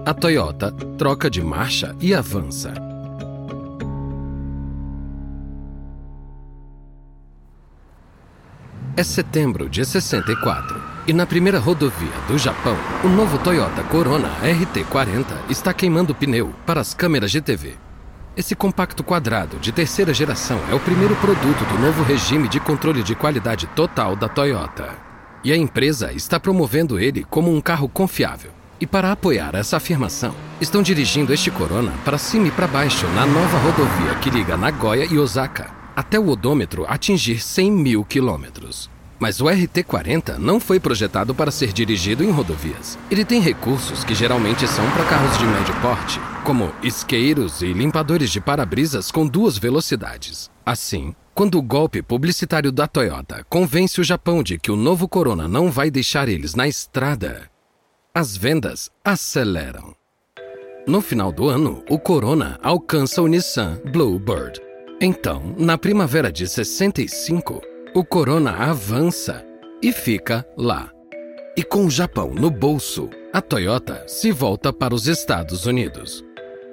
a 0.05 0.13
Toyota 0.13 0.73
troca 0.97 1.29
de 1.29 1.41
marcha 1.41 1.95
e 2.01 2.13
avança. 2.13 2.73
É 8.97 9.03
setembro 9.03 9.69
de 9.69 9.85
64 9.85 10.96
e 11.07 11.13
na 11.13 11.25
primeira 11.25 11.57
rodovia 11.57 12.11
do 12.27 12.37
Japão, 12.37 12.75
o 13.01 13.07
novo 13.07 13.37
Toyota 13.37 13.81
Corona 13.83 14.29
RT40 14.43 15.49
está 15.49 15.73
queimando 15.73 16.13
pneu 16.13 16.53
para 16.65 16.81
as 16.81 16.93
câmeras 16.93 17.31
de 17.31 17.39
TV. 17.39 17.75
Esse 18.35 18.53
compacto 18.53 19.03
quadrado 19.03 19.57
de 19.57 19.71
terceira 19.71 20.13
geração 20.13 20.59
é 20.69 20.75
o 20.75 20.79
primeiro 20.79 21.15
produto 21.15 21.63
do 21.65 21.79
novo 21.79 22.03
regime 22.03 22.49
de 22.49 22.59
controle 22.59 23.01
de 23.01 23.15
qualidade 23.15 23.67
total 23.67 24.17
da 24.17 24.27
Toyota. 24.27 24.95
E 25.43 25.53
a 25.53 25.57
empresa 25.57 26.11
está 26.11 26.39
promovendo 26.39 26.99
ele 26.99 27.23
como 27.23 27.55
um 27.55 27.61
carro 27.61 27.87
confiável. 27.87 28.51
E 28.79 28.85
para 28.85 29.11
apoiar 29.11 29.55
essa 29.55 29.77
afirmação, 29.77 30.35
estão 30.59 30.83
dirigindo 30.83 31.33
este 31.33 31.49
Corona 31.49 31.93
para 32.03 32.17
cima 32.17 32.49
e 32.49 32.51
para 32.51 32.67
baixo 32.67 33.07
na 33.15 33.25
nova 33.25 33.57
rodovia 33.59 34.13
que 34.21 34.29
liga 34.29 34.57
Nagoya 34.57 35.05
e 35.09 35.17
Osaka, 35.17 35.71
até 35.95 36.19
o 36.19 36.27
odômetro 36.27 36.85
atingir 36.87 37.39
100 37.39 37.71
mil 37.71 38.03
quilômetros. 38.03 38.96
Mas 39.19 39.41
o 39.41 39.45
RT40 39.45 40.37
não 40.37 40.59
foi 40.59 40.79
projetado 40.79 41.33
para 41.33 41.51
ser 41.51 41.73
dirigido 41.73 42.23
em 42.23 42.29
rodovias. 42.29 42.97
Ele 43.09 43.25
tem 43.25 43.41
recursos 43.41 44.03
que 44.03 44.13
geralmente 44.13 44.67
são 44.67 44.89
para 44.91 45.05
carros 45.05 45.37
de 45.37 45.45
médio 45.45 45.73
porte, 45.81 46.19
como 46.43 46.73
isqueiros 46.83 47.61
e 47.61 47.73
limpadores 47.73 48.29
de 48.29 48.39
para-brisas 48.39 49.11
com 49.11 49.25
duas 49.25 49.57
velocidades. 49.57 50.51
Assim, 50.65 51.15
quando 51.33 51.57
o 51.57 51.61
golpe 51.61 52.01
publicitário 52.01 52.71
da 52.71 52.87
Toyota 52.87 53.45
convence 53.49 53.99
o 53.99 54.03
Japão 54.03 54.43
de 54.43 54.57
que 54.57 54.71
o 54.71 54.75
novo 54.75 55.07
Corona 55.07 55.47
não 55.47 55.71
vai 55.71 55.89
deixar 55.89 56.27
eles 56.29 56.53
na 56.55 56.67
estrada, 56.67 57.49
as 58.13 58.35
vendas 58.35 58.89
aceleram. 59.03 59.95
No 60.87 61.01
final 61.01 61.31
do 61.31 61.49
ano, 61.49 61.83
o 61.89 61.99
Corona 61.99 62.57
alcança 62.63 63.21
o 63.21 63.27
Nissan 63.27 63.79
Bluebird. 63.91 64.59
Então, 64.99 65.53
na 65.57 65.77
primavera 65.77 66.31
de 66.31 66.47
65, 66.47 67.61
o 67.97 68.05
Corona 68.05 68.51
avança 68.51 69.43
e 69.81 69.91
fica 69.91 70.45
lá. 70.55 70.91
E 71.57 71.63
com 71.63 71.87
o 71.87 71.89
Japão 71.89 72.31
no 72.31 72.51
bolso, 72.51 73.09
a 73.33 73.41
Toyota 73.41 74.03
se 74.05 74.31
volta 74.31 74.71
para 74.71 74.93
os 74.93 75.07
Estados 75.07 75.65
Unidos. 75.65 76.23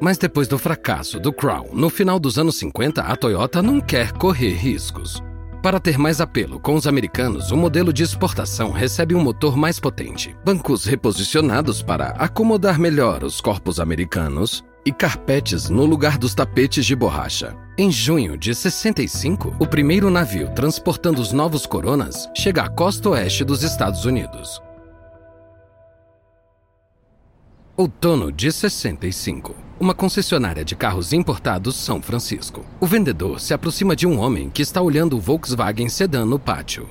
Mas 0.02 0.19
depois 0.19 0.47
do 0.49 0.59
fracasso 0.59 1.19
do 1.19 1.33
Crown 1.33 1.71
no 1.73 1.88
final 1.88 2.21
dos 2.21 2.38
anos 2.38 2.59
50, 2.59 3.00
a 3.00 3.16
Toyota 3.16 3.62
não 3.62 3.81
quer 3.81 4.12
correr 4.12 4.52
riscos. 4.52 5.23
Para 5.62 5.81
ter 5.81 5.97
mais 5.97 6.21
apelo 6.21 6.61
com 6.61 6.75
os 6.75 6.87
americanos, 6.87 7.50
o 7.50 7.57
modelo 7.57 7.90
de 7.90 8.02
exportação 8.02 8.71
recebe 8.71 9.14
um 9.14 9.23
motor 9.23 9.57
mais 9.57 9.81
potente, 9.81 10.37
bancos 10.45 10.85
reposicionados 10.85 11.81
para 11.81 12.09
acomodar 12.19 12.78
melhor 12.78 13.25
os 13.25 13.40
corpos 13.40 13.81
americanos 13.81 14.62
e 14.85 14.93
carpetes 14.93 15.69
no 15.69 15.85
lugar 15.85 16.19
dos 16.19 16.35
tapetes 16.35 16.85
de 16.85 16.95
borracha. 16.95 17.57
Em 17.76 17.91
junho 17.91 18.37
de 18.37 18.55
65, 18.55 19.57
o 19.59 19.67
primeiro 19.67 20.11
navio 20.11 20.50
transportando 20.55 21.21
os 21.21 21.33
novos 21.33 21.67
Coronas 21.67 22.29
chega 22.37 22.62
à 22.62 22.69
costa 22.69 23.11
oeste 23.11 23.45
dos 23.45 23.62
Estados 23.62 24.05
Unidos. 24.05 24.62
Outono 27.76 28.31
de 28.31 28.53
65 28.53 29.64
uma 29.79 29.95
concessionária 29.95 30.64
de 30.64 30.76
carros 30.76 31.12
importados 31.12 31.76
São 31.76 32.00
Francisco. 32.00 32.64
O 32.81 32.87
vendedor 32.87 33.41
se 33.41 33.53
aproxima 33.53 33.97
de 33.97 34.07
um 34.07 34.19
homem 34.19 34.49
que 34.49 34.62
está 34.62 34.81
olhando 34.81 35.17
o 35.17 35.21
Volkswagen 35.21 35.88
Sedan 35.88 36.25
no 36.25 36.38
pátio. 36.38 36.88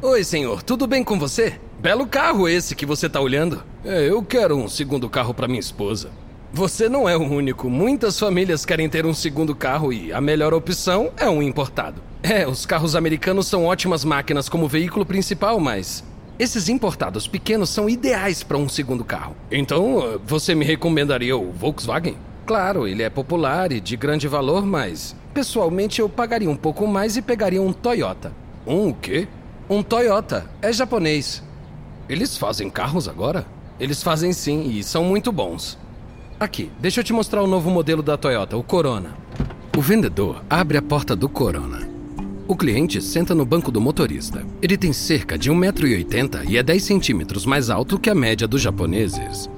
Oi, 0.00 0.24
senhor, 0.24 0.62
tudo 0.62 0.86
bem 0.86 1.04
com 1.04 1.18
você? 1.18 1.60
Belo 1.78 2.06
carro 2.06 2.48
esse 2.48 2.74
que 2.74 2.86
você 2.86 3.06
está 3.06 3.20
olhando. 3.20 3.62
É, 3.84 4.08
eu 4.08 4.22
quero 4.22 4.56
um 4.56 4.68
segundo 4.68 5.08
carro 5.08 5.34
para 5.34 5.48
minha 5.48 5.60
esposa. 5.60 6.10
Você 6.52 6.88
não 6.88 7.08
é 7.08 7.16
o 7.16 7.22
único. 7.22 7.70
Muitas 7.70 8.18
famílias 8.18 8.64
querem 8.64 8.88
ter 8.88 9.06
um 9.06 9.14
segundo 9.14 9.54
carro 9.54 9.92
e 9.92 10.12
a 10.12 10.20
melhor 10.20 10.52
opção 10.52 11.12
é 11.16 11.28
um 11.28 11.40
importado. 11.40 12.02
É, 12.24 12.46
os 12.46 12.66
carros 12.66 12.96
americanos 12.96 13.46
são 13.46 13.66
ótimas 13.66 14.04
máquinas 14.04 14.48
como 14.48 14.66
veículo 14.66 15.06
principal, 15.06 15.60
mas 15.60 16.02
esses 16.40 16.68
importados 16.68 17.28
pequenos 17.28 17.70
são 17.70 17.88
ideais 17.88 18.42
para 18.42 18.58
um 18.58 18.68
segundo 18.68 19.04
carro. 19.04 19.36
Então, 19.50 20.20
você 20.26 20.52
me 20.52 20.64
recomendaria 20.64 21.36
o 21.36 21.52
Volkswagen? 21.52 22.16
Claro, 22.44 22.88
ele 22.88 23.04
é 23.04 23.08
popular 23.08 23.70
e 23.70 23.80
de 23.80 23.96
grande 23.96 24.26
valor, 24.26 24.66
mas 24.66 25.14
pessoalmente 25.32 26.00
eu 26.00 26.08
pagaria 26.08 26.50
um 26.50 26.56
pouco 26.56 26.84
mais 26.84 27.16
e 27.16 27.22
pegaria 27.22 27.62
um 27.62 27.72
Toyota. 27.72 28.32
Um 28.66 28.88
o 28.88 28.94
quê? 28.94 29.28
Um 29.68 29.84
Toyota. 29.84 30.50
É 30.60 30.72
japonês. 30.72 31.44
Eles 32.08 32.36
fazem 32.36 32.68
carros 32.68 33.06
agora? 33.06 33.46
Eles 33.78 34.02
fazem 34.02 34.32
sim 34.32 34.68
e 34.68 34.82
são 34.82 35.04
muito 35.04 35.30
bons. 35.30 35.78
Aqui, 36.40 36.70
deixa 36.80 37.00
eu 37.00 37.04
te 37.04 37.12
mostrar 37.12 37.42
o 37.42 37.46
novo 37.46 37.68
modelo 37.70 38.02
da 38.02 38.16
Toyota, 38.16 38.56
o 38.56 38.62
Corona. 38.62 39.10
O 39.76 39.82
vendedor 39.82 40.42
abre 40.48 40.78
a 40.78 40.82
porta 40.82 41.14
do 41.14 41.28
Corona. 41.28 41.86
O 42.48 42.56
cliente 42.56 43.02
senta 43.02 43.34
no 43.34 43.44
banco 43.44 43.70
do 43.70 43.78
motorista. 43.78 44.42
Ele 44.62 44.78
tem 44.78 44.90
cerca 44.90 45.36
de 45.36 45.52
1,80m 45.52 46.48
e 46.48 46.56
é 46.56 46.62
10 46.62 46.82
centímetros 46.82 47.44
mais 47.44 47.68
alto 47.68 47.98
que 47.98 48.08
a 48.08 48.14
média 48.14 48.48
dos 48.48 48.62
japoneses. 48.62 49.50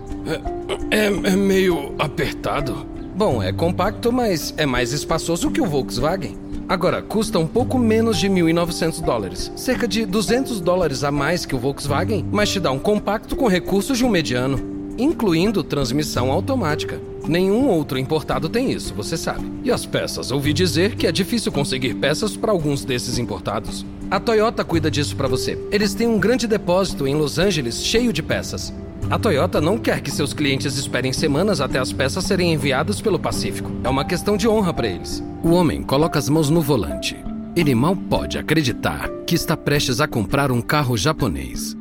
É, 0.91 1.05
é, 1.05 1.07
é, 1.07 1.37
meio 1.37 1.95
apertado. 2.01 2.85
Bom, 3.15 3.41
é 3.41 3.53
compacto, 3.53 4.11
mas 4.11 4.53
é 4.57 4.67
mais 4.67 4.93
espaçoso 4.93 5.53
que 5.53 5.61
o 5.61 5.67
Volkswagen. 5.67 6.37
Agora, 6.69 7.01
custa 7.01 7.39
um 7.39 7.47
pouco 7.47 7.79
menos 7.79 8.19
de 8.19 8.29
1.900 8.29 9.03
dólares. 9.03 9.53
Cerca 9.55 9.87
de 9.87 10.05
200 10.05 10.61
dólares 10.61 11.05
a 11.05 11.13
mais 11.13 11.47
que 11.47 11.55
o 11.55 11.59
Volkswagen, 11.61 12.27
mas 12.33 12.51
te 12.51 12.59
dá 12.59 12.73
um 12.73 12.79
compacto 12.81 13.37
com 13.37 13.47
recursos 13.47 13.99
de 13.99 14.05
um 14.05 14.09
mediano, 14.09 14.72
incluindo 14.99 15.63
transmissão 15.63 16.31
automática. 16.31 17.01
Nenhum 17.27 17.69
outro 17.69 17.99
importado 17.99 18.49
tem 18.49 18.73
isso, 18.73 18.95
você 18.95 19.17
sabe. 19.17 19.51
E 19.63 19.71
as 19.71 19.87
peças? 19.87 20.31
Ouvi 20.31 20.53
dizer 20.53 20.97
que 20.97 21.07
é 21.07 21.13
difícil 21.13 21.53
conseguir 21.53 21.95
peças 21.95 22.37
para 22.37 22.51
alguns 22.51 22.85
desses 22.85 23.19
importados. 23.19 23.87
A 24.11 24.19
Toyota 24.19 24.65
cuida 24.65 24.91
disso 24.91 25.17
para 25.17 25.29
você. 25.29 25.59
Eles 25.71 25.95
têm 25.95 26.07
um 26.07 26.19
grande 26.19 26.47
depósito 26.47 27.07
em 27.07 27.15
Los 27.15 27.39
Angeles 27.39 27.85
cheio 27.85 28.13
de 28.13 28.23
peças. 28.23 28.73
A 29.11 29.19
Toyota 29.19 29.61
não 29.61 29.79
quer 29.79 30.01
que 30.01 30.11
seus 30.11 30.33
clientes 30.33 30.77
esperem 30.77 31.13
semanas 31.13 31.61
até 31.61 31.79
as 31.79 31.93
peças 31.93 32.25
serem 32.25 32.53
enviadas 32.53 33.01
pelo 33.01 33.19
Pacífico. 33.19 33.71
É 33.85 33.89
uma 33.89 34.05
questão 34.05 34.37
de 34.37 34.49
honra 34.49 34.73
para 34.73 34.89
eles. 34.89 35.23
O 35.43 35.51
homem 35.51 35.83
coloca 35.83 36.19
as 36.19 36.29
mãos 36.29 36.51
no 36.51 36.63
volante. 36.63 37.17
Ele 37.55 37.75
mal 37.75 37.95
pode 37.95 38.39
acreditar 38.39 39.09
que 39.27 39.35
está 39.35 39.57
prestes 39.57 40.01
a 40.01 40.09
comprar 40.09 40.51
um 40.51 40.63
carro 40.63 40.97
japonês. 40.97 41.77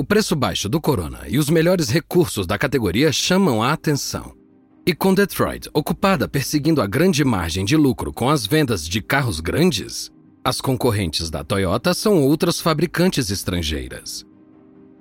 O 0.00 0.04
preço 0.04 0.34
baixo 0.34 0.66
do 0.66 0.80
Corona 0.80 1.28
e 1.28 1.36
os 1.36 1.50
melhores 1.50 1.90
recursos 1.90 2.46
da 2.46 2.56
categoria 2.56 3.12
chamam 3.12 3.62
a 3.62 3.70
atenção. 3.70 4.32
E 4.86 4.94
com 4.94 5.12
Detroit 5.12 5.68
ocupada 5.74 6.26
perseguindo 6.26 6.80
a 6.80 6.86
grande 6.86 7.22
margem 7.22 7.66
de 7.66 7.76
lucro 7.76 8.10
com 8.10 8.30
as 8.30 8.46
vendas 8.46 8.88
de 8.88 9.02
carros 9.02 9.40
grandes, 9.40 10.10
as 10.42 10.58
concorrentes 10.58 11.28
da 11.28 11.44
Toyota 11.44 11.92
são 11.92 12.18
outras 12.22 12.62
fabricantes 12.62 13.30
estrangeiras. 13.30 14.24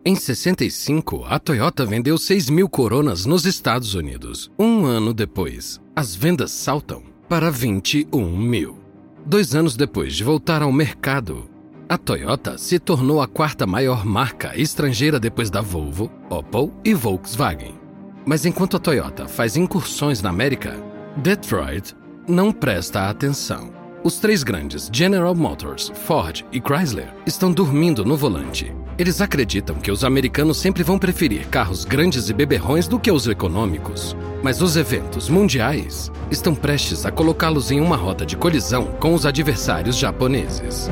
Em 0.03 0.17
65, 0.17 1.23
a 1.29 1.39
Toyota 1.39 1.85
vendeu 1.85 2.17
6 2.17 2.49
mil 2.49 2.67
Coronas 2.67 3.25
nos 3.25 3.45
Estados 3.45 3.93
Unidos. 3.93 4.51
Um 4.59 4.83
ano 4.83 5.13
depois, 5.13 5.79
as 5.95 6.13
vendas 6.13 6.51
saltam 6.51 7.03
para 7.29 7.49
21 7.49 8.37
mil. 8.37 8.77
Dois 9.25 9.55
anos 9.55 9.77
depois 9.77 10.13
de 10.13 10.25
voltar 10.25 10.61
ao 10.61 10.73
mercado, 10.73 11.49
a 11.89 11.97
Toyota 11.97 12.55
se 12.55 12.77
tornou 12.77 13.19
a 13.19 13.27
quarta 13.27 13.65
maior 13.65 14.05
marca 14.05 14.55
estrangeira 14.55 15.19
depois 15.19 15.49
da 15.49 15.59
Volvo, 15.59 16.11
Opel 16.29 16.71
e 16.85 16.93
Volkswagen. 16.93 17.73
Mas 18.23 18.45
enquanto 18.45 18.77
a 18.77 18.79
Toyota 18.79 19.27
faz 19.27 19.57
incursões 19.57 20.21
na 20.21 20.29
América, 20.29 20.75
Detroit 21.17 21.95
não 22.27 22.51
presta 22.51 23.09
atenção. 23.09 23.71
Os 24.03 24.19
três 24.19 24.43
grandes, 24.43 24.87
General 24.93 25.33
Motors, 25.33 25.91
Ford 26.05 26.45
e 26.51 26.61
Chrysler, 26.61 27.11
estão 27.25 27.51
dormindo 27.51 28.05
no 28.05 28.15
volante. 28.15 28.71
Eles 28.95 29.19
acreditam 29.19 29.75
que 29.75 29.91
os 29.91 30.03
americanos 30.03 30.57
sempre 30.57 30.83
vão 30.83 30.99
preferir 30.99 31.47
carros 31.47 31.85
grandes 31.85 32.29
e 32.29 32.33
beberrões 32.33 32.87
do 32.87 32.99
que 32.99 33.11
os 33.11 33.27
econômicos. 33.27 34.15
Mas 34.43 34.61
os 34.61 34.77
eventos 34.77 35.27
mundiais 35.27 36.11
estão 36.29 36.53
prestes 36.53 37.03
a 37.03 37.11
colocá-los 37.11 37.71
em 37.71 37.81
uma 37.81 37.97
rota 37.97 38.27
de 38.27 38.37
colisão 38.37 38.85
com 38.99 39.15
os 39.15 39.25
adversários 39.25 39.97
japoneses. 39.97 40.89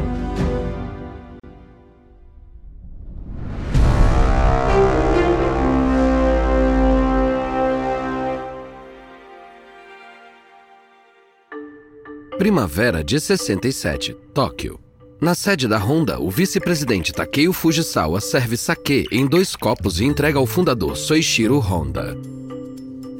Primavera 12.47 13.03
de 13.03 13.19
67, 13.19 14.15
Tóquio. 14.33 14.79
Na 15.19 15.35
sede 15.35 15.67
da 15.67 15.77
Honda, 15.77 16.17
o 16.17 16.31
vice-presidente 16.31 17.11
Takeo 17.11 17.51
Fujisawa 17.51 18.21
serve 18.21 18.55
sake 18.55 19.05
em 19.11 19.27
dois 19.27 19.53
copos 19.53 19.99
e 19.99 20.05
entrega 20.05 20.39
ao 20.39 20.45
fundador 20.45 20.95
Soichiro 20.95 21.59
Honda. 21.59 22.17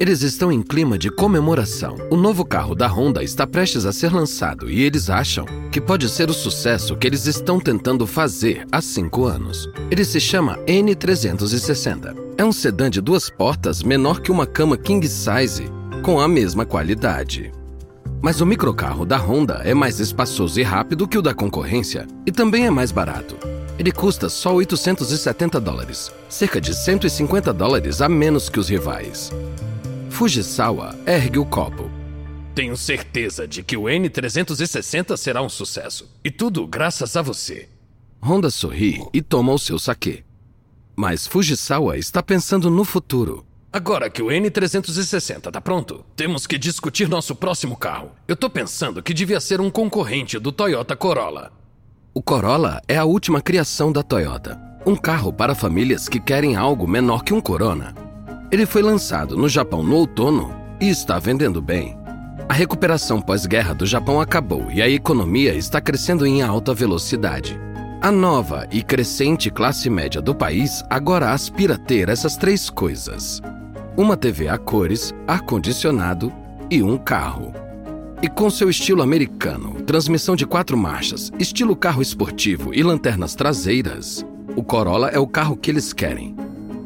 Eles 0.00 0.22
estão 0.22 0.50
em 0.50 0.62
clima 0.62 0.96
de 0.96 1.10
comemoração. 1.10 1.98
O 2.10 2.16
novo 2.16 2.42
carro 2.42 2.74
da 2.74 2.86
Honda 2.86 3.22
está 3.22 3.46
prestes 3.46 3.84
a 3.84 3.92
ser 3.92 4.14
lançado 4.14 4.70
e 4.70 4.82
eles 4.82 5.10
acham 5.10 5.44
que 5.70 5.78
pode 5.78 6.08
ser 6.08 6.30
o 6.30 6.34
sucesso 6.34 6.96
que 6.96 7.06
eles 7.06 7.26
estão 7.26 7.60
tentando 7.60 8.06
fazer 8.06 8.66
há 8.72 8.80
cinco 8.80 9.26
anos. 9.26 9.68
Ele 9.90 10.06
se 10.06 10.18
chama 10.20 10.56
N360. 10.66 12.16
É 12.38 12.42
um 12.42 12.50
sedã 12.50 12.88
de 12.88 13.02
duas 13.02 13.28
portas 13.28 13.82
menor 13.82 14.22
que 14.22 14.32
uma 14.32 14.46
cama 14.46 14.78
king 14.78 15.06
size, 15.06 15.64
com 16.02 16.18
a 16.18 16.26
mesma 16.26 16.64
qualidade. 16.64 17.52
Mas 18.20 18.40
o 18.40 18.46
microcarro 18.46 19.06
da 19.06 19.16
Honda 19.16 19.62
é 19.64 19.72
mais 19.72 20.00
espaçoso 20.00 20.58
e 20.58 20.62
rápido 20.62 21.06
que 21.06 21.16
o 21.16 21.22
da 21.22 21.32
concorrência 21.32 22.06
e 22.26 22.32
também 22.32 22.66
é 22.66 22.70
mais 22.70 22.90
barato. 22.90 23.36
Ele 23.78 23.92
custa 23.92 24.28
só 24.28 24.54
870 24.54 25.60
dólares, 25.60 26.12
cerca 26.28 26.60
de 26.60 26.74
150 26.74 27.52
dólares 27.52 28.02
a 28.02 28.08
menos 28.08 28.48
que 28.48 28.58
os 28.58 28.68
rivais. 28.68 29.30
Fujisawa 30.10 30.96
ergue 31.06 31.38
o 31.38 31.46
copo. 31.46 31.88
Tenho 32.56 32.76
certeza 32.76 33.46
de 33.46 33.62
que 33.62 33.76
o 33.76 33.82
N360 33.84 35.16
será 35.16 35.40
um 35.40 35.48
sucesso. 35.48 36.10
E 36.24 36.30
tudo 36.30 36.66
graças 36.66 37.16
a 37.16 37.22
você. 37.22 37.68
Honda 38.20 38.50
sorri 38.50 39.00
e 39.14 39.22
toma 39.22 39.52
o 39.52 39.58
seu 39.60 39.78
saque. 39.78 40.24
Mas 40.96 41.24
Fujisawa 41.24 41.96
está 41.96 42.20
pensando 42.20 42.68
no 42.68 42.84
futuro. 42.84 43.46
Agora 43.70 44.08
que 44.08 44.22
o 44.22 44.28
N360 44.28 45.50
tá 45.50 45.60
pronto, 45.60 46.02
temos 46.16 46.46
que 46.46 46.56
discutir 46.56 47.06
nosso 47.06 47.34
próximo 47.34 47.76
carro. 47.76 48.12
Eu 48.26 48.34
tô 48.34 48.48
pensando 48.48 49.02
que 49.02 49.12
devia 49.12 49.40
ser 49.40 49.60
um 49.60 49.70
concorrente 49.70 50.38
do 50.38 50.50
Toyota 50.50 50.96
Corolla. 50.96 51.52
O 52.14 52.22
Corolla 52.22 52.80
é 52.88 52.96
a 52.96 53.04
última 53.04 53.42
criação 53.42 53.92
da 53.92 54.02
Toyota. 54.02 54.58
Um 54.86 54.96
carro 54.96 55.30
para 55.30 55.54
famílias 55.54 56.08
que 56.08 56.18
querem 56.18 56.56
algo 56.56 56.88
menor 56.88 57.22
que 57.22 57.34
um 57.34 57.42
Corona. 57.42 57.94
Ele 58.50 58.64
foi 58.64 58.80
lançado 58.80 59.36
no 59.36 59.50
Japão 59.50 59.82
no 59.82 59.96
outono 59.96 60.50
e 60.80 60.88
está 60.88 61.18
vendendo 61.18 61.60
bem. 61.60 61.94
A 62.48 62.54
recuperação 62.54 63.20
pós-guerra 63.20 63.74
do 63.74 63.84
Japão 63.84 64.18
acabou 64.18 64.70
e 64.70 64.80
a 64.80 64.88
economia 64.88 65.52
está 65.52 65.78
crescendo 65.78 66.26
em 66.26 66.40
alta 66.40 66.72
velocidade. 66.72 67.60
A 68.00 68.10
nova 68.10 68.66
e 68.72 68.82
crescente 68.82 69.50
classe 69.50 69.90
média 69.90 70.22
do 70.22 70.34
país 70.34 70.82
agora 70.88 71.32
aspira 71.32 71.74
a 71.74 71.78
ter 71.78 72.08
essas 72.08 72.36
três 72.36 72.70
coisas: 72.70 73.42
uma 73.98 74.16
TV 74.16 74.46
a 74.46 74.56
cores, 74.56 75.12
ar-condicionado 75.26 76.32
e 76.70 76.80
um 76.84 76.96
carro. 76.96 77.52
E 78.22 78.28
com 78.28 78.48
seu 78.48 78.70
estilo 78.70 79.02
americano, 79.02 79.74
transmissão 79.82 80.36
de 80.36 80.46
quatro 80.46 80.78
marchas, 80.78 81.32
estilo 81.36 81.74
carro 81.74 82.00
esportivo 82.00 82.72
e 82.72 82.80
lanternas 82.80 83.34
traseiras, 83.34 84.24
o 84.54 84.62
Corolla 84.62 85.08
é 85.08 85.18
o 85.18 85.26
carro 85.26 85.56
que 85.56 85.68
eles 85.68 85.92
querem. 85.92 86.36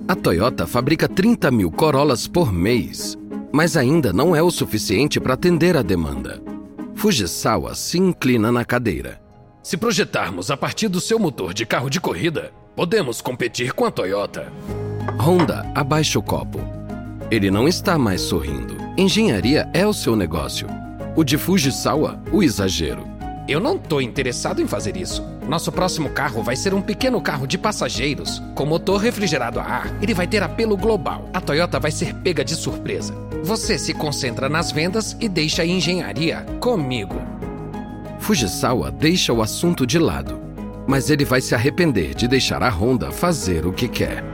A 0.09 0.17
Toyota 0.17 0.67
fabrica 0.67 1.07
30 1.07 1.51
mil 1.51 1.71
Corollas 1.71 2.27
por 2.27 2.51
mês, 2.51 3.19
mas 3.53 3.77
ainda 3.77 4.11
não 4.11 4.35
é 4.35 4.43
o 4.43 4.51
suficiente 4.51 5.21
para 5.21 5.35
atender 5.35 5.77
a 5.77 5.83
demanda. 5.83 6.43
Fujisawa 6.95 7.75
se 7.75 7.99
inclina 7.99 8.51
na 8.51 8.65
cadeira. 8.65 9.21
Se 9.63 9.77
projetarmos 9.77 10.51
a 10.51 10.57
partir 10.57 10.89
do 10.89 11.01
seu 11.01 11.19
motor 11.19 11.53
de 11.53 11.67
carro 11.67 11.91
de 11.91 12.01
corrida, 12.01 12.53
podemos 12.75 13.21
competir 13.21 13.75
com 13.75 13.85
a 13.85 13.91
Toyota. 13.91 14.51
Honda 15.21 15.71
abaixa 15.75 16.19
o 16.19 16.23
copo. 16.23 16.82
Ele 17.33 17.51
não 17.51 17.67
está 17.67 17.97
mais 17.97 18.21
sorrindo. 18.21 18.77
Engenharia 18.95 19.67
é 19.73 19.87
o 19.87 19.95
seu 19.95 20.15
negócio. 20.15 20.69
O 21.17 21.25
de 21.25 21.39
Fujisawa, 21.39 22.23
o 22.31 22.43
exagero. 22.43 23.09
Eu 23.49 23.59
não 23.59 23.79
tô 23.79 24.03
interessado 24.03 24.61
em 24.61 24.67
fazer 24.67 24.99
isso. 24.99 25.25
Nosso 25.49 25.73
próximo 25.73 26.11
carro 26.11 26.43
vai 26.43 26.55
ser 26.55 26.75
um 26.75 26.83
pequeno 26.83 27.23
carro 27.23 27.47
de 27.47 27.57
passageiros, 27.57 28.43
com 28.55 28.67
motor 28.67 29.01
refrigerado 29.01 29.59
a 29.59 29.63
ar. 29.63 29.99
Ele 30.03 30.13
vai 30.13 30.27
ter 30.27 30.43
apelo 30.43 30.77
global. 30.77 31.27
A 31.33 31.41
Toyota 31.41 31.81
vai 31.81 31.91
ser 31.91 32.15
pega 32.17 32.45
de 32.45 32.55
surpresa. 32.55 33.15
Você 33.43 33.79
se 33.79 33.95
concentra 33.95 34.51
nas 34.51 34.71
vendas 34.71 35.17
e 35.19 35.27
deixa 35.27 35.63
a 35.63 35.67
engenharia 35.67 36.45
comigo. 36.61 37.17
Fujisawa 38.19 38.91
deixa 38.91 39.33
o 39.33 39.41
assunto 39.41 39.87
de 39.87 39.99
lado, 39.99 40.39
mas 40.87 41.09
ele 41.09 41.25
vai 41.25 41.41
se 41.41 41.55
arrepender 41.55 42.15
de 42.15 42.29
deixar 42.29 42.63
a 42.63 42.69
Honda 42.69 43.11
fazer 43.11 43.65
o 43.65 43.73
que 43.73 43.89
quer. 43.89 44.32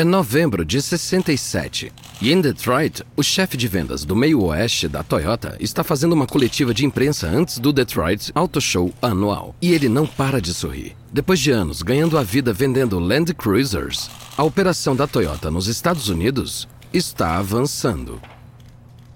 É 0.00 0.04
novembro 0.04 0.64
de 0.64 0.80
67 0.80 1.92
e 2.22 2.32
em 2.32 2.40
Detroit, 2.40 3.02
o 3.14 3.22
chefe 3.22 3.54
de 3.54 3.68
vendas 3.68 4.02
do 4.02 4.16
meio 4.16 4.42
oeste 4.44 4.88
da 4.88 5.02
Toyota 5.02 5.58
está 5.60 5.84
fazendo 5.84 6.14
uma 6.14 6.26
coletiva 6.26 6.72
de 6.72 6.86
imprensa 6.86 7.26
antes 7.26 7.58
do 7.58 7.70
Detroit 7.70 8.32
Auto 8.34 8.62
Show 8.62 8.94
anual. 9.02 9.54
E 9.60 9.74
ele 9.74 9.90
não 9.90 10.06
para 10.06 10.40
de 10.40 10.54
sorrir. 10.54 10.96
Depois 11.12 11.38
de 11.38 11.50
anos 11.50 11.82
ganhando 11.82 12.16
a 12.16 12.22
vida 12.22 12.50
vendendo 12.50 12.98
Land 12.98 13.34
Cruisers, 13.34 14.10
a 14.38 14.42
operação 14.42 14.96
da 14.96 15.06
Toyota 15.06 15.50
nos 15.50 15.66
Estados 15.66 16.08
Unidos 16.08 16.66
está 16.94 17.36
avançando. 17.36 18.22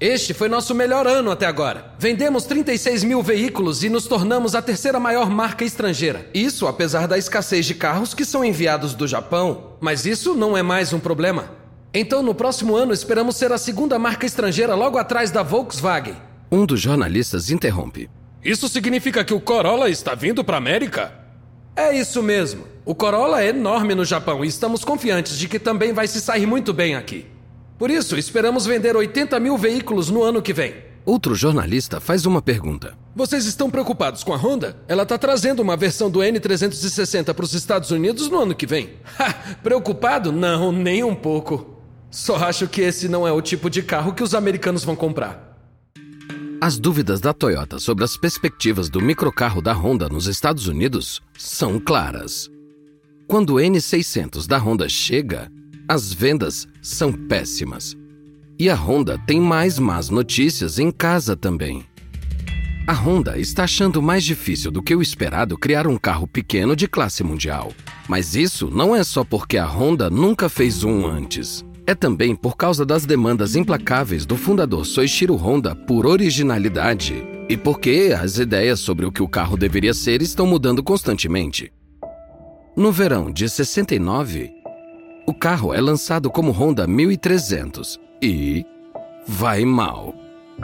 Este 0.01 0.35
foi 0.35 0.49
nosso 0.49 0.75
melhor 0.75 1.07
ano 1.07 1.31
até 1.31 1.47
agora. 1.47 1.95
Vendemos 1.99 2.45
36 2.45 3.05
mil 3.05 3.23
veículos 3.23 3.85
e 3.85 3.89
nos 3.89 4.07
tornamos 4.07 4.55
a 4.55 4.61
terceira 4.61 4.99
maior 4.99 5.31
marca 5.31 5.65
estrangeira. 5.65 6.29
Isso 6.35 6.67
apesar 6.67 7.07
da 7.07 7.17
escassez 7.17 7.65
de 7.65 7.75
carros 7.75 8.13
que 8.13 8.25
são 8.25 8.45
enviados 8.45 8.93
do 8.93 9.07
Japão. 9.07 9.77
Mas 9.81 10.05
isso 10.05 10.35
não 10.35 10.57
é 10.57 10.63
mais 10.63 10.93
um 10.93 10.99
problema. 10.99 11.49
Então, 11.93 12.25
no 12.25 12.35
próximo 12.35 12.75
ano, 12.75 12.93
esperamos 12.93 13.37
ser 13.37 13.53
a 13.53 13.59
segunda 13.59 13.97
marca 13.97 14.27
estrangeira 14.27 14.75
logo 14.75 14.99
atrás 14.99 15.31
da 15.31 15.45
Volkswagen. 15.45 16.17
Um 16.51 16.67
dos 16.67 16.81
jornalistas 16.81 17.49
interrompe. 17.51 18.11
Isso 18.45 18.69
significa 18.69 19.25
que 19.25 19.33
o 19.33 19.41
Corolla 19.41 19.89
está 19.89 20.13
vindo 20.15 20.43
para 20.43 20.57
a 20.57 20.59
América? 20.59 21.13
É 21.77 21.97
isso 21.97 22.21
mesmo. 22.21 22.65
O 22.85 22.97
Corolla 22.97 23.43
é 23.43 23.49
enorme 23.49 23.95
no 23.95 24.05
Japão 24.05 24.45
e 24.45 24.49
estamos 24.49 24.85
confiantes 24.85 25.39
de 25.39 25.49
que 25.49 25.59
também 25.59 25.93
vai 25.93 26.09
se 26.09 26.21
sair 26.21 26.47
muito 26.47 26.73
bem 26.73 26.97
aqui. 26.97 27.27
Por 27.79 27.91
isso, 27.91 28.17
esperamos 28.17 28.67
vender 28.67 28.97
80 28.97 29.39
mil 29.41 29.59
veículos 29.59 30.09
no 30.11 30.23
ano 30.23 30.41
que 30.41 30.53
vem. 30.53 30.75
Outro 31.05 31.35
jornalista 31.35 32.01
faz 32.01 32.25
uma 32.25 32.41
pergunta. 32.41 32.97
Vocês 33.15 33.45
estão 33.45 33.69
preocupados 33.69 34.25
com 34.25 34.33
a 34.33 34.37
Honda? 34.37 34.77
Ela 34.89 35.03
está 35.03 35.19
trazendo 35.19 35.61
uma 35.61 35.77
versão 35.77 36.11
do 36.11 36.21
N360 36.21 37.35
para 37.35 37.45
os 37.45 37.53
Estados 37.53 37.91
Unidos 37.91 38.31
no 38.31 38.41
ano 38.41 38.55
que 38.55 38.67
vem. 38.67 38.91
Ha! 39.19 39.33
Preocupado? 39.63 40.33
Não, 40.33 40.73
nem 40.73 41.05
um 41.05 41.15
pouco. 41.15 41.79
Só 42.11 42.37
acho 42.37 42.67
que 42.69 42.81
esse 42.81 43.09
não 43.09 43.27
é 43.27 43.33
o 43.33 43.43
tipo 43.43 43.69
de 43.69 43.83
carro 43.83 44.15
que 44.15 44.23
os 44.23 44.35
americanos 44.35 44.85
vão 44.85 44.97
comprar. 44.97 45.53
As 46.61 46.79
dúvidas 46.79 47.21
da 47.21 47.35
Toyota 47.35 47.79
sobre 47.79 48.05
as 48.05 48.17
perspectivas 48.17 48.89
do 48.89 49.03
microcarro 49.03 49.61
da 49.61 49.75
Honda 49.75 50.09
nos 50.09 50.27
Estados 50.27 50.67
Unidos 50.67 51.21
são 51.37 51.79
claras. 51.79 52.49
Quando 53.29 53.55
o 53.55 53.57
N600 53.57 54.47
da 54.47 54.57
Honda 54.59 54.89
chega, 54.89 55.51
as 55.89 56.13
vendas 56.13 56.67
são 56.81 57.13
péssimas. 57.13 57.97
E 58.59 58.71
a 58.71 58.75
Honda 58.75 59.19
tem 59.27 59.41
mais 59.41 59.79
más 59.79 60.09
notícias 60.09 60.79
em 60.79 60.91
casa 60.91 61.37
também. 61.37 61.85
A 62.87 62.93
Honda 62.93 63.39
está 63.39 63.65
achando 63.65 64.03
mais 64.03 64.23
difícil 64.25 64.71
do 64.71 64.83
que 64.83 64.95
o 64.95 65.01
esperado 65.01 65.57
criar 65.57 65.87
um 65.87 65.97
carro 65.97 66.27
pequeno 66.27 66.77
de 66.77 66.87
classe 66.87 67.25
mundial. 67.25 67.73
Mas 68.07 68.35
isso 68.35 68.71
não 68.71 68.95
é 68.95 69.03
só 69.03 69.25
porque 69.25 69.57
a 69.57 69.67
Honda 69.67 70.11
nunca 70.11 70.49
fez 70.49 70.85
um 70.85 71.07
antes. 71.07 71.65
É 71.87 71.95
também 71.95 72.35
por 72.35 72.57
causa 72.57 72.85
das 72.85 73.05
demandas 73.05 73.57
implacáveis 73.57 74.25
do 74.25 74.37
fundador 74.37 74.87
Soichiro 74.87 75.35
Honda 75.35 75.75
por 75.75 76.07
originalidade 76.07 77.15
e 77.49 77.57
porque 77.57 78.15
as 78.19 78.39
ideias 78.39 78.81
sobre 78.81 79.05
o 79.05 79.13
que 79.13 79.23
o 79.23 79.29
carro 79.29 79.57
deveria 79.57 79.93
ser 79.93 80.23
estão 80.23 80.47
mudando 80.47 80.83
constantemente. 80.83 81.73
No 82.77 82.91
verão 82.91 83.31
de 83.31 83.49
69, 83.49 84.51
o 85.27 85.33
carro 85.33 85.73
é 85.73 85.81
lançado 85.81 86.31
como 86.31 86.51
Honda 86.51 86.87
1300 86.87 87.99
e 88.21 88.65
vai 89.27 89.65
mal. 89.65 90.15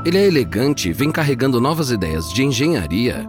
Ele 0.05 0.19
é 0.19 0.27
elegante 0.27 0.91
e 0.91 0.93
vem 0.93 1.11
carregando 1.11 1.61
novas 1.61 1.91
ideias 1.91 2.33
de 2.33 2.45
engenharia, 2.45 3.29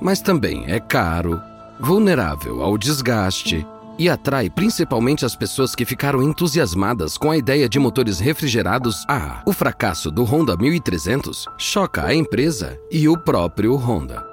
mas 0.00 0.20
também 0.20 0.64
é 0.68 0.78
caro, 0.78 1.40
vulnerável 1.80 2.62
ao 2.62 2.78
desgaste 2.78 3.66
e 3.98 4.08
atrai 4.08 4.48
principalmente 4.48 5.24
as 5.24 5.36
pessoas 5.36 5.74
que 5.74 5.84
ficaram 5.84 6.22
entusiasmadas 6.22 7.18
com 7.18 7.30
a 7.30 7.36
ideia 7.36 7.68
de 7.68 7.78
motores 7.78 8.20
refrigerados 8.20 9.04
a 9.08 9.14
ar. 9.14 9.42
O 9.46 9.52
fracasso 9.52 10.10
do 10.10 10.24
Honda 10.24 10.56
1300 10.56 11.46
choca 11.58 12.04
a 12.04 12.14
empresa 12.14 12.78
e 12.90 13.08
o 13.08 13.18
próprio 13.18 13.74
Honda. 13.74 14.24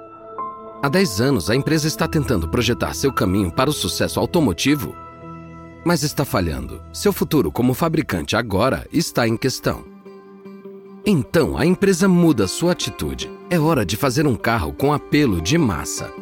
Há 0.82 0.88
10 0.88 1.20
anos, 1.20 1.50
a 1.50 1.56
empresa 1.56 1.86
está 1.86 2.08
tentando 2.08 2.48
projetar 2.48 2.94
seu 2.94 3.12
caminho 3.12 3.50
para 3.50 3.68
o 3.68 3.72
sucesso 3.72 4.18
automotivo 4.18 4.96
mas 5.84 6.02
está 6.02 6.24
falhando. 6.24 6.80
Seu 6.92 7.12
futuro 7.12 7.50
como 7.50 7.74
fabricante 7.74 8.36
agora 8.36 8.86
está 8.92 9.26
em 9.26 9.36
questão. 9.36 9.84
Então 11.04 11.56
a 11.56 11.64
empresa 11.64 12.06
muda 12.06 12.46
sua 12.46 12.72
atitude. 12.72 13.30
É 13.48 13.58
hora 13.58 13.84
de 13.84 13.96
fazer 13.96 14.26
um 14.26 14.36
carro 14.36 14.72
com 14.72 14.92
apelo 14.92 15.40
de 15.40 15.56
massa. 15.56 16.12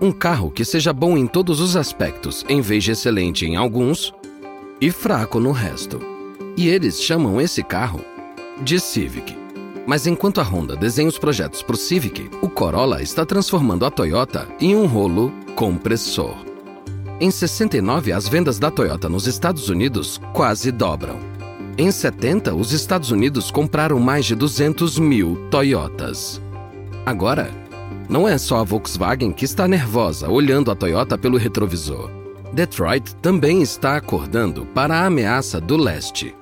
Um 0.00 0.10
carro 0.10 0.50
que 0.50 0.64
seja 0.64 0.92
bom 0.92 1.16
em 1.16 1.26
todos 1.26 1.60
os 1.60 1.76
aspectos, 1.76 2.44
em 2.48 2.60
vez 2.60 2.82
de 2.82 2.92
excelente 2.92 3.46
em 3.46 3.56
alguns 3.56 4.12
e 4.80 4.90
fraco 4.90 5.38
no 5.38 5.52
resto. 5.52 6.00
E 6.56 6.68
eles 6.68 7.00
chamam 7.00 7.40
esse 7.40 7.62
carro 7.62 8.04
de 8.62 8.80
Civic. 8.80 9.36
Mas 9.86 10.06
enquanto 10.06 10.40
a 10.40 10.44
Honda 10.44 10.76
desenha 10.76 11.08
os 11.08 11.18
projetos 11.18 11.62
para 11.62 11.74
o 11.74 11.78
Civic, 11.78 12.30
o 12.40 12.48
Corolla 12.48 13.02
está 13.02 13.24
transformando 13.26 13.84
a 13.84 13.90
Toyota 13.90 14.48
em 14.60 14.74
um 14.74 14.86
rolo 14.86 15.32
compressor. 15.54 16.51
Em 17.22 17.30
69, 17.30 18.10
as 18.10 18.26
vendas 18.26 18.58
da 18.58 18.68
Toyota 18.68 19.08
nos 19.08 19.28
Estados 19.28 19.68
Unidos 19.68 20.20
quase 20.32 20.72
dobram. 20.72 21.20
Em 21.78 21.88
70, 21.88 22.52
os 22.52 22.72
Estados 22.72 23.12
Unidos 23.12 23.48
compraram 23.48 24.00
mais 24.00 24.24
de 24.24 24.34
200 24.34 24.98
mil 24.98 25.36
Toyotas. 25.48 26.42
Agora, 27.06 27.48
não 28.08 28.26
é 28.26 28.36
só 28.36 28.58
a 28.58 28.64
Volkswagen 28.64 29.30
que 29.30 29.44
está 29.44 29.68
nervosa 29.68 30.28
olhando 30.28 30.68
a 30.68 30.74
Toyota 30.74 31.16
pelo 31.16 31.38
retrovisor. 31.38 32.10
Detroit 32.52 33.14
também 33.22 33.62
está 33.62 33.96
acordando 33.96 34.66
para 34.74 34.96
a 34.96 35.06
ameaça 35.06 35.60
do 35.60 35.76
leste. 35.76 36.34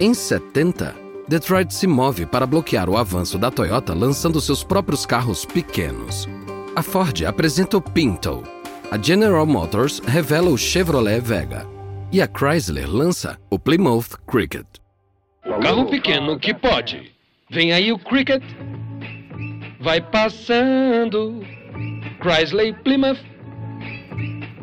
Em 0.00 0.12
70, 0.12 0.92
Detroit 1.28 1.72
se 1.72 1.86
move 1.86 2.26
para 2.26 2.48
bloquear 2.48 2.90
o 2.90 2.96
avanço 2.96 3.38
da 3.38 3.48
Toyota 3.48 3.94
lançando 3.94 4.40
seus 4.40 4.64
próprios 4.64 5.06
carros 5.06 5.44
pequenos. 5.44 6.28
A 6.74 6.82
Ford 6.82 7.24
apresenta 7.24 7.76
o 7.76 7.80
Pinto, 7.80 8.42
a 8.90 8.96
General 8.96 9.44
Motors 9.44 10.00
revela 10.00 10.48
o 10.48 10.56
Chevrolet 10.56 11.20
Vega 11.20 11.66
e 12.10 12.22
a 12.22 12.26
Chrysler 12.26 12.88
lança 12.88 13.38
o 13.50 13.58
Plymouth 13.58 14.16
Cricket. 14.26 14.66
Carro 15.62 15.86
pequeno 15.86 16.38
que 16.38 16.54
pode. 16.54 17.12
Vem 17.50 17.72
aí 17.72 17.92
o 17.92 17.98
Cricket. 17.98 18.42
Vai 19.80 20.00
passando. 20.00 21.42
Chrysler 22.22 22.74
Plymouth. 22.82 23.18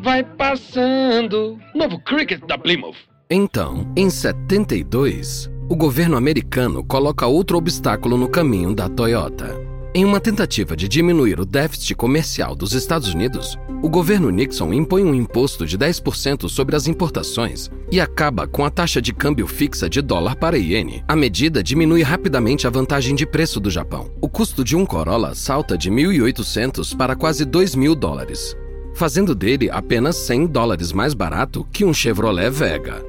Vai 0.02 0.24
passando. 0.24 1.58
Novo 1.74 2.00
Cricket 2.00 2.44
da 2.46 2.58
Plymouth. 2.58 2.96
Então, 3.30 3.92
em 3.96 4.10
72, 4.10 5.50
o 5.68 5.76
governo 5.76 6.16
americano 6.16 6.84
coloca 6.84 7.26
outro 7.26 7.56
obstáculo 7.58 8.16
no 8.16 8.28
caminho 8.28 8.74
da 8.74 8.88
Toyota. 8.88 9.54
Em 9.94 10.04
uma 10.04 10.20
tentativa 10.20 10.76
de 10.76 10.88
diminuir 10.88 11.40
o 11.40 11.46
déficit 11.46 11.94
comercial 11.94 12.54
dos 12.54 12.72
Estados 12.72 13.14
Unidos, 13.14 13.58
o 13.82 13.88
governo 13.88 14.30
Nixon 14.30 14.72
impõe 14.72 15.04
um 15.04 15.14
imposto 15.14 15.66
de 15.66 15.78
10% 15.78 16.48
sobre 16.48 16.74
as 16.74 16.86
importações 16.86 17.70
e 17.90 18.00
acaba 18.00 18.46
com 18.46 18.64
a 18.64 18.70
taxa 18.70 19.00
de 19.00 19.12
câmbio 19.12 19.46
fixa 19.46 19.88
de 19.88 20.00
dólar 20.00 20.36
para 20.36 20.58
iene. 20.58 21.04
A 21.06 21.14
medida 21.14 21.62
diminui 21.62 22.02
rapidamente 22.02 22.66
a 22.66 22.70
vantagem 22.70 23.14
de 23.14 23.26
preço 23.26 23.60
do 23.60 23.70
Japão. 23.70 24.10
O 24.20 24.28
custo 24.28 24.64
de 24.64 24.74
um 24.74 24.86
Corolla 24.86 25.34
salta 25.34 25.76
de 25.76 25.90
1.800 25.90 26.96
para 26.96 27.14
quase 27.14 27.44
2.000 27.44 27.94
dólares, 27.94 28.56
fazendo 28.94 29.34
dele 29.34 29.70
apenas 29.70 30.16
100 30.16 30.46
dólares 30.46 30.92
mais 30.92 31.14
barato 31.14 31.66
que 31.70 31.84
um 31.84 31.92
Chevrolet 31.92 32.50
Vega. 32.50 33.04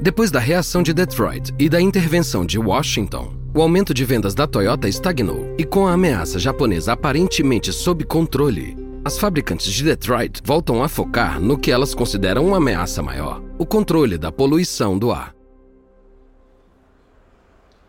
Depois 0.00 0.30
da 0.30 0.38
reação 0.38 0.82
de 0.82 0.92
Detroit 0.92 1.54
e 1.58 1.68
da 1.70 1.80
intervenção 1.80 2.44
de 2.44 2.58
Washington, 2.58 3.34
o 3.54 3.62
aumento 3.62 3.94
de 3.94 4.04
vendas 4.04 4.34
da 4.34 4.46
Toyota 4.46 4.86
estagnou 4.86 5.54
e, 5.56 5.64
com 5.64 5.86
a 5.86 5.92
ameaça 5.92 6.38
japonesa 6.38 6.92
aparentemente 6.92 7.72
sob 7.72 8.04
controle, 8.04 8.85
as 9.06 9.18
fabricantes 9.18 9.72
de 9.72 9.84
Detroit 9.84 10.40
voltam 10.44 10.82
a 10.82 10.88
focar 10.88 11.40
no 11.40 11.56
que 11.56 11.70
elas 11.70 11.94
consideram 11.94 12.44
uma 12.44 12.56
ameaça 12.56 13.00
maior: 13.00 13.40
o 13.56 13.64
controle 13.64 14.18
da 14.18 14.32
poluição 14.32 14.98
do 14.98 15.12
ar. 15.12 15.32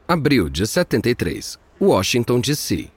Abril 0.08 0.48
de 0.48 0.68
73, 0.68 1.58
Washington, 1.82 2.40
D.C. 2.40 2.92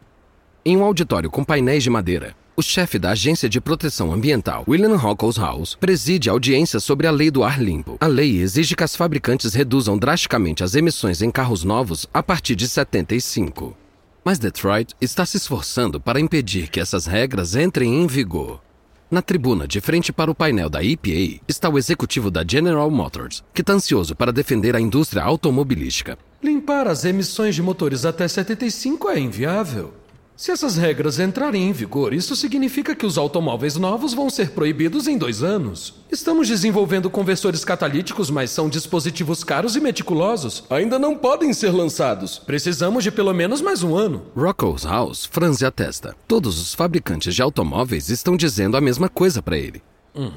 Em 0.62 0.76
um 0.76 0.84
auditório 0.84 1.30
com 1.30 1.42
painéis 1.42 1.82
de 1.82 1.88
madeira, 1.88 2.36
o 2.54 2.60
chefe 2.60 2.98
da 2.98 3.12
Agência 3.12 3.48
de 3.48 3.58
Proteção 3.58 4.12
Ambiental, 4.12 4.64
William 4.68 4.98
House, 4.98 5.78
preside 5.80 6.28
audiência 6.28 6.78
sobre 6.78 7.06
a 7.06 7.10
Lei 7.10 7.30
do 7.30 7.42
Ar 7.42 7.58
Limpo. 7.58 7.96
A 7.98 8.06
lei 8.06 8.36
exige 8.36 8.76
que 8.76 8.84
as 8.84 8.94
fabricantes 8.94 9.54
reduzam 9.54 9.96
drasticamente 9.96 10.62
as 10.62 10.74
emissões 10.74 11.22
em 11.22 11.30
carros 11.30 11.64
novos 11.64 12.06
a 12.12 12.22
partir 12.22 12.54
de 12.54 12.68
75. 12.68 13.74
Mas 14.24 14.38
Detroit 14.38 14.94
está 15.00 15.24
se 15.24 15.38
esforçando 15.38 16.00
para 16.00 16.20
impedir 16.20 16.68
que 16.68 16.78
essas 16.78 17.06
regras 17.06 17.54
entrem 17.54 18.02
em 18.02 18.06
vigor. 18.06 18.60
Na 19.10 19.22
tribuna, 19.22 19.66
de 19.66 19.80
frente 19.80 20.12
para 20.12 20.30
o 20.30 20.34
painel 20.34 20.70
da 20.70 20.84
EPA, 20.84 21.42
está 21.48 21.68
o 21.68 21.76
executivo 21.76 22.30
da 22.30 22.44
General 22.46 22.88
Motors, 22.90 23.42
que 23.52 23.62
está 23.62 23.72
ansioso 23.72 24.14
para 24.14 24.32
defender 24.32 24.76
a 24.76 24.80
indústria 24.80 25.22
automobilística. 25.22 26.16
Limpar 26.42 26.86
as 26.86 27.04
emissões 27.04 27.54
de 27.54 27.62
motores 27.62 28.04
até 28.04 28.28
75 28.28 29.08
é 29.08 29.18
inviável. 29.18 29.94
Se 30.40 30.50
essas 30.50 30.78
regras 30.78 31.20
entrarem 31.20 31.68
em 31.68 31.70
vigor, 31.70 32.14
isso 32.14 32.34
significa 32.34 32.96
que 32.96 33.04
os 33.04 33.18
automóveis 33.18 33.76
novos 33.76 34.14
vão 34.14 34.30
ser 34.30 34.52
proibidos 34.52 35.06
em 35.06 35.18
dois 35.18 35.42
anos. 35.42 35.92
Estamos 36.10 36.48
desenvolvendo 36.48 37.10
conversores 37.10 37.62
catalíticos, 37.62 38.30
mas 38.30 38.50
são 38.50 38.66
dispositivos 38.66 39.44
caros 39.44 39.76
e 39.76 39.80
meticulosos. 39.80 40.64
Ainda 40.70 40.98
não 40.98 41.14
podem 41.14 41.52
ser 41.52 41.68
lançados. 41.68 42.38
Precisamos 42.38 43.04
de 43.04 43.10
pelo 43.10 43.34
menos 43.34 43.60
mais 43.60 43.82
um 43.82 43.94
ano. 43.94 44.22
Rocco's 44.34 44.84
House 44.84 45.26
franze 45.26 45.62
a 45.66 45.70
testa. 45.70 46.16
Todos 46.26 46.58
os 46.58 46.72
fabricantes 46.74 47.34
de 47.34 47.42
automóveis 47.42 48.08
estão 48.08 48.34
dizendo 48.34 48.78
a 48.78 48.80
mesma 48.80 49.10
coisa 49.10 49.42
para 49.42 49.58
ele. 49.58 49.82
Hum. 50.16 50.32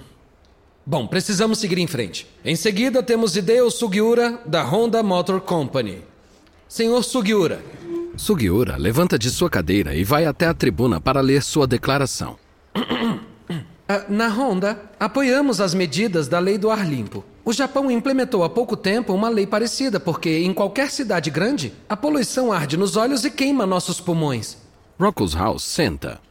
Bom, 0.85 1.07
precisamos 1.07 1.59
seguir 1.59 1.77
em 1.77 1.87
frente. 1.87 2.27
Em 2.43 2.57
seguida, 2.57 3.01
temos 3.01 3.37
Hideo 3.37 3.71
Sugiura, 3.71 4.41
da 4.45 4.65
Honda 4.65 5.01
Motor 5.01 5.39
Company. 5.39 6.01
Senhor 6.67 7.03
Sugiura, 7.03 7.63
Sugiura 8.15 8.77
levanta 8.77 9.17
de 9.17 9.29
sua 9.29 9.49
cadeira 9.49 9.95
e 9.95 10.03
vai 10.03 10.25
até 10.25 10.47
a 10.47 10.53
tribuna 10.53 11.01
para 11.01 11.21
ler 11.21 11.41
sua 11.41 11.67
declaração. 11.67 12.37
Ah, 13.85 14.05
na 14.07 14.29
Honda, 14.29 14.81
apoiamos 14.97 15.59
as 15.59 15.73
medidas 15.73 16.29
da 16.29 16.39
Lei 16.39 16.57
do 16.57 16.71
Ar 16.71 16.87
Limpo. 16.87 17.21
O 17.43 17.51
Japão 17.51 17.91
implementou 17.91 18.45
há 18.45 18.49
pouco 18.49 18.77
tempo 18.77 19.13
uma 19.13 19.27
lei 19.27 19.45
parecida, 19.45 19.99
porque 19.99 20.39
em 20.39 20.53
qualquer 20.53 20.89
cidade 20.89 21.29
grande, 21.29 21.73
a 21.89 21.97
poluição 21.97 22.53
arde 22.53 22.77
nos 22.77 22.95
olhos 22.95 23.25
e 23.25 23.29
queima 23.29 23.65
nossos 23.65 23.99
pulmões. 23.99 24.57
Rocco's 24.97 25.33
House 25.33 25.63
senta. 25.63 26.21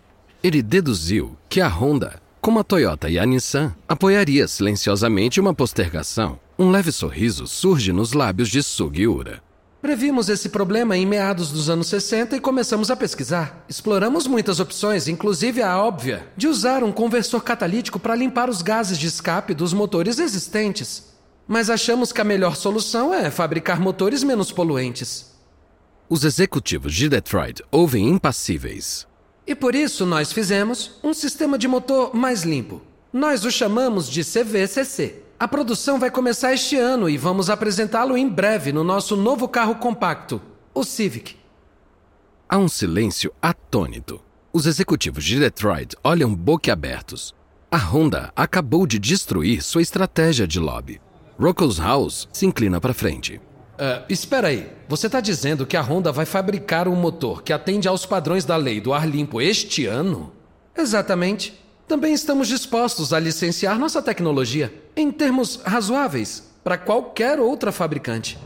Ele 0.43 0.63
deduziu 0.63 1.37
que 1.47 1.61
a 1.61 1.69
Honda, 1.69 2.23
como 2.41 2.59
a 2.59 2.65
Toyota 2.65 3.11
e 3.11 3.19
a 3.19 3.27
Nissan, 3.27 3.75
apoiaria 3.87 4.49
silenciosamente 4.49 5.39
uma 5.39 5.53
postergação. 5.53 6.41
Um 6.59 6.71
leve 6.71 6.91
sorriso 6.91 7.47
surge 7.47 7.93
nos 7.93 8.15
lábios 8.15 8.49
de 8.49 8.63
Sugiura. 8.63 9.43
Previmos 9.83 10.29
esse 10.29 10.49
problema 10.49 10.97
em 10.97 11.05
meados 11.05 11.51
dos 11.51 11.69
anos 11.69 11.89
60 11.89 12.37
e 12.37 12.41
começamos 12.41 12.89
a 12.89 12.95
pesquisar. 12.95 13.65
Exploramos 13.69 14.29
muitas 14.29 14.61
opções, 14.61 15.09
inclusive 15.09 15.61
a 15.61 15.77
óbvia 15.77 16.25
de 16.37 16.47
usar 16.47 16.85
um 16.85 16.93
conversor 16.93 17.43
catalítico 17.43 17.99
para 17.99 18.15
limpar 18.15 18.49
os 18.49 18.63
gases 18.63 18.97
de 18.97 19.09
escape 19.09 19.53
dos 19.53 19.73
motores 19.73 20.21
existentes. 20.21 21.13
Mas 21.49 21.69
achamos 21.69 22.13
que 22.13 22.21
a 22.21 22.25
melhor 22.25 22.55
solução 22.55 23.13
é 23.13 23.29
fabricar 23.29 23.81
motores 23.81 24.23
menos 24.23 24.53
poluentes. 24.53 25.33
Os 26.09 26.23
executivos 26.23 26.95
de 26.95 27.09
Detroit 27.09 27.61
ouvem 27.69 28.09
impassíveis. 28.09 29.05
E 29.45 29.53
por 29.53 29.75
isso 29.75 30.07
nós 30.07 30.33
fizemos 30.33 30.93
um 31.03 31.13
sistema 31.13 31.59
de 31.59 31.67
motor 31.67 32.15
mais 32.15 32.45
limpo. 32.45 32.81
Nós 33.13 33.45
o 33.45 33.51
chamamos 33.51 34.09
de 34.09 34.23
CVCC. 34.23 35.22
A 35.43 35.49
produção 35.49 35.99
vai 35.99 36.09
começar 36.09 36.53
este 36.53 36.77
ano 36.77 37.11
e 37.11 37.19
vamos 37.19 37.51
apresentá-lo 37.51 38.17
em 38.17 38.29
breve 38.29 38.71
no 38.73 38.85
nosso 38.85 39.17
novo 39.17 39.49
carro 39.49 39.75
compacto, 39.75 40.41
o 40.73 40.85
Civic. 40.85 41.35
Há 42.49 42.59
um 42.59 42.69
silêncio 42.69 43.33
atônito. 43.43 44.21
Os 44.53 44.67
executivos 44.67 45.25
de 45.25 45.41
Detroit 45.41 45.97
olham 46.05 46.33
boquiabertos. 46.33 47.35
A 47.69 47.77
Honda 47.77 48.33
acabou 48.37 48.87
de 48.87 49.01
destruir 49.01 49.65
sua 49.65 49.83
estratégia 49.83 50.47
de 50.47 50.61
lobby. 50.61 51.01
Rocco's 51.37 51.81
House 51.81 52.29
se 52.33 52.47
inclina 52.47 52.81
para 52.81 52.95
frente. 52.95 53.39
Uh, 53.75 54.05
espera 54.09 54.47
aí. 54.47 54.71
Você 54.89 55.09
está 55.09 55.21
dizendo 55.21 55.67
que 55.67 55.77
a 55.77 55.83
Honda 55.83 56.13
vai 56.13 56.25
fabricar 56.25 56.87
um 56.87 56.95
motor 56.95 57.43
que 57.43 57.53
atende 57.53 57.89
aos 57.89 58.07
padrões 58.07 58.45
da 58.45 58.55
lei 58.55 58.81
do 58.81 58.95
ar 58.95 59.09
limpo 59.09 59.41
este 59.41 59.87
ano? 59.87 60.33
Exatamente. 60.79 61.62
Também 61.93 62.15
estamos 62.15 62.49
dispostos 62.49 63.13
a 63.13 63.21
licenciar 63.21 63.79
nossa 63.79 64.01
tecnologia 64.01 64.73
em 64.97 65.13
termos 65.13 65.61
razoáveis 65.63 66.43
para 66.65 66.79
qualquer 66.79 67.39
outra 67.39 67.71
fabricante. 67.71 68.39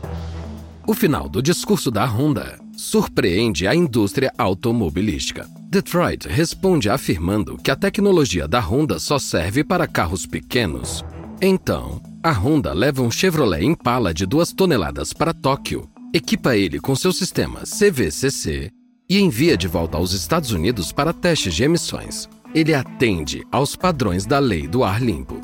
O 0.85 0.93
final 0.93 1.29
do 1.29 1.41
discurso 1.41 1.89
da 1.89 2.03
Honda 2.03 2.59
surpreende 2.75 3.65
a 3.65 3.73
indústria 3.73 4.33
automobilística. 4.37 5.47
Detroit 5.69 6.27
responde 6.27 6.89
afirmando 6.89 7.55
que 7.55 7.71
a 7.71 7.75
tecnologia 7.77 8.49
da 8.49 8.59
Honda 8.59 8.99
só 8.99 9.17
serve 9.17 9.63
para 9.63 9.87
carros 9.87 10.25
pequenos. 10.25 11.05
Então, 11.41 12.01
a 12.21 12.33
Honda 12.33 12.73
leva 12.73 13.01
um 13.01 13.09
Chevrolet 13.09 13.63
Impala 13.63 14.13
de 14.13 14.25
2 14.25 14.51
toneladas 14.51 15.13
para 15.13 15.33
Tóquio, 15.33 15.89
equipa 16.13 16.57
ele 16.57 16.81
com 16.81 16.93
seu 16.97 17.13
sistema 17.13 17.61
CVCC 17.61 18.69
e 19.09 19.21
envia 19.21 19.55
de 19.55 19.69
volta 19.69 19.97
aos 19.97 20.11
Estados 20.11 20.51
Unidos 20.51 20.91
para 20.91 21.13
testes 21.13 21.55
de 21.55 21.63
emissões 21.63 22.27
ele 22.57 22.73
atende 22.73 23.45
aos 23.51 23.75
padrões 23.75 24.25
da 24.25 24.39
lei 24.39 24.67
do 24.67 24.83
ar 24.83 24.99
limpo. 24.99 25.39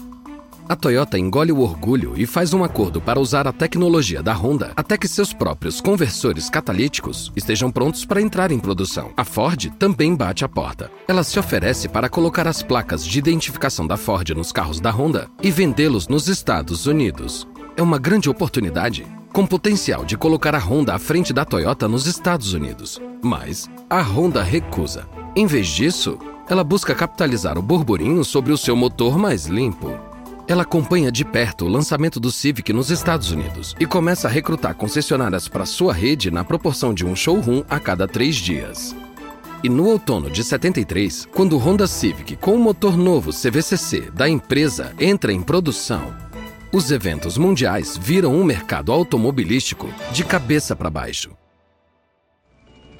A 0.68 0.76
Toyota 0.76 1.20
engole 1.20 1.52
o 1.52 1.60
orgulho 1.60 2.14
e 2.16 2.26
faz 2.26 2.54
um 2.54 2.64
acordo 2.64 3.00
para 3.00 3.20
usar 3.20 3.48
a 3.48 3.52
tecnologia 3.52 4.24
da 4.24 4.34
Honda 4.34 4.72
até 4.76 4.98
que 4.98 5.08
seus 5.08 5.32
próprios 5.32 5.80
conversores 5.80 6.50
catalíticos 6.50 7.32
estejam 7.36 7.70
prontos 7.70 8.04
para 8.04 8.22
entrar 8.22 8.52
em 8.52 8.58
produção. 8.58 9.12
A 9.16 9.24
Ford 9.24 9.70
também 9.78 10.16
bate 10.16 10.44
a 10.44 10.50
porta. 10.50 10.90
Ela 11.08 11.24
se 11.24 11.38
oferece 11.38 11.88
para 11.88 12.10
colocar 12.10 12.48
as 12.48 12.64
placas 12.64 13.06
de 13.06 13.20
identificação 13.20 13.86
da 13.86 13.98
Ford 13.98 14.28
nos 14.32 14.52
carros 14.52 14.80
da 14.80 14.90
Honda 14.90 15.30
e 15.44 15.52
vendê-los 15.52 16.08
nos 16.08 16.28
Estados 16.28 16.88
Unidos. 16.88 17.48
É 17.78 17.84
uma 17.84 18.00
grande 18.00 18.28
oportunidade, 18.28 19.06
com 19.32 19.46
potencial 19.46 20.04
de 20.04 20.18
colocar 20.18 20.56
a 20.56 20.60
Honda 20.60 20.96
à 20.96 21.00
frente 21.00 21.32
da 21.32 21.46
Toyota 21.46 21.88
nos 21.88 22.08
Estados 22.08 22.54
Unidos. 22.54 23.00
Mas 23.22 23.70
a 23.88 24.02
Honda 24.02 24.42
recusa. 24.42 25.23
Em 25.36 25.48
vez 25.48 25.68
disso, 25.68 26.20
ela 26.48 26.64
busca 26.64 26.94
capitalizar 26.94 27.58
o 27.58 27.62
burburinho 27.62 28.24
sobre 28.24 28.52
o 28.52 28.58
seu 28.58 28.76
motor 28.76 29.18
mais 29.18 29.48
limpo. 29.48 29.98
Ela 30.48 30.62
acompanha 30.62 31.12
de 31.12 31.26
perto 31.26 31.66
o 31.66 31.68
lançamento 31.68 32.20
do 32.20 32.32
Civic 32.32 32.72
nos 32.72 32.92
Estados 32.92 33.32
Unidos 33.32 33.76
e 33.80 33.88
começa 33.88 34.28
a 34.28 34.32
recrutar 34.32 34.76
concessionárias 34.76 35.48
para 35.48 35.66
sua 35.66 35.92
rede 35.92 36.30
na 36.30 36.44
proporção 36.44 36.94
de 36.94 37.04
um 37.04 37.16
showroom 37.16 37.64
a 37.68 37.80
cada 37.80 38.08
três 38.08 38.36
dias. 38.36 38.96
E 39.64 39.70
no 39.70 39.88
outono 39.88 40.30
de 40.30 40.44
73, 40.44 41.28
quando 41.34 41.54
o 41.54 41.58
Honda 41.58 41.88
Civic 41.88 42.36
com 42.36 42.54
o 42.54 42.60
motor 42.60 42.96
novo 42.96 43.32
CVCC 43.32 44.12
da 44.12 44.30
empresa 44.30 44.94
entra 45.00 45.34
em 45.34 45.42
produção, 45.42 46.14
os 46.72 46.92
eventos 46.92 47.40
mundiais 47.40 47.98
viram 47.98 48.36
um 48.36 48.44
mercado 48.44 48.92
automobilístico 48.92 49.90
de 50.12 50.24
cabeça 50.24 50.76
para 50.76 50.92
baixo. 50.92 51.32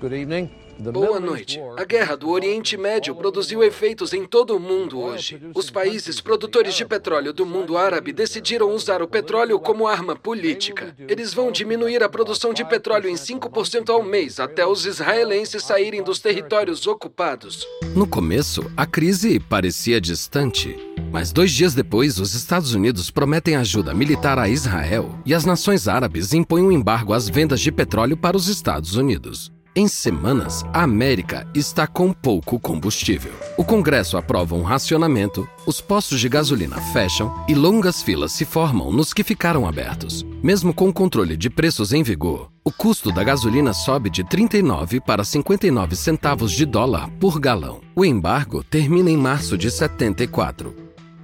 Good 0.02 0.16
evening. 0.16 0.63
Boa 0.80 1.20
noite. 1.20 1.60
A 1.78 1.84
guerra 1.84 2.16
do 2.16 2.30
Oriente 2.30 2.76
Médio 2.76 3.16
produziu 3.16 3.64
efeitos 3.64 4.14
em 4.14 4.26
todo 4.26 4.56
o 4.56 4.60
mundo 4.60 5.00
hoje. 5.00 5.42
Os 5.54 5.70
países 5.70 6.20
produtores 6.20 6.74
de 6.74 6.86
petróleo 6.86 7.32
do 7.32 7.46
mundo 7.46 7.78
árabe 7.78 8.12
decidiram 8.12 8.72
usar 8.72 9.02
o 9.02 9.08
petróleo 9.08 9.60
como 9.60 9.88
arma 9.88 10.16
política. 10.16 10.96
Eles 11.08 11.34
vão 11.34 11.52
diminuir 11.52 12.04
a 12.04 12.10
produção 12.10 12.54
de 12.54 12.66
petróleo 12.66 13.10
em 13.10 13.16
5% 13.16 13.90
ao 13.90 14.04
mês 14.04 14.40
até 14.40 14.66
os 14.66 14.86
israelenses 14.86 15.64
saírem 15.64 16.04
dos 16.04 16.20
territórios 16.20 16.86
ocupados. 16.88 17.66
No 17.96 18.08
começo, 18.08 18.70
a 18.76 18.86
crise 18.86 19.40
parecia 19.40 20.02
distante. 20.02 20.76
Mas 21.12 21.32
dois 21.32 21.52
dias 21.52 21.76
depois, 21.76 22.20
os 22.20 22.34
Estados 22.34 22.74
Unidos 22.74 23.12
prometem 23.12 23.56
ajuda 23.56 23.94
militar 23.94 24.40
a 24.40 24.50
Israel 24.50 25.16
e 25.26 25.34
as 25.34 25.46
nações 25.46 25.88
árabes 25.88 26.34
impõem 26.34 26.64
um 26.64 26.72
embargo 26.72 27.14
às 27.14 27.30
vendas 27.30 27.62
de 27.62 27.72
petróleo 27.72 28.18
para 28.18 28.36
os 28.36 28.48
Estados 28.48 28.96
Unidos. 28.96 29.52
Em 29.76 29.88
semanas, 29.88 30.64
a 30.72 30.84
América 30.84 31.48
está 31.52 31.88
com 31.88 32.14
pouco 32.14 32.60
combustível. 32.60 33.34
O 33.58 33.64
Congresso 33.64 34.18
aprova 34.18 34.54
um 34.54 34.62
racionamento, 34.62 35.50
os 35.66 35.82
postos 35.82 36.20
de 36.20 36.30
gasolina 36.30 36.80
fecham 36.94 37.44
e 37.48 37.56
longas 37.56 38.04
filas 38.04 38.34
se 38.34 38.46
formam 38.46 38.92
nos 38.92 39.12
que 39.12 39.24
ficaram 39.24 39.68
abertos. 39.68 40.24
Mesmo 40.44 40.76
com 40.76 40.90
o 40.90 40.94
controle 40.94 41.36
de 41.36 41.50
preços 41.50 41.92
em 41.92 42.04
vigor, 42.04 42.52
o 42.64 42.72
custo 42.72 43.12
da 43.12 43.24
gasolina 43.24 43.74
sobe 43.74 44.12
de 44.12 44.24
39 44.24 45.02
para 45.02 45.24
59 45.24 45.96
centavos 45.96 46.52
de 46.52 46.68
dólar 46.68 47.10
por 47.20 47.40
galão. 47.40 47.82
O 47.96 48.06
embargo 48.06 48.64
termina 48.64 49.10
em 49.10 49.18
março 49.18 49.58
de 49.58 49.72
74. 49.72 50.76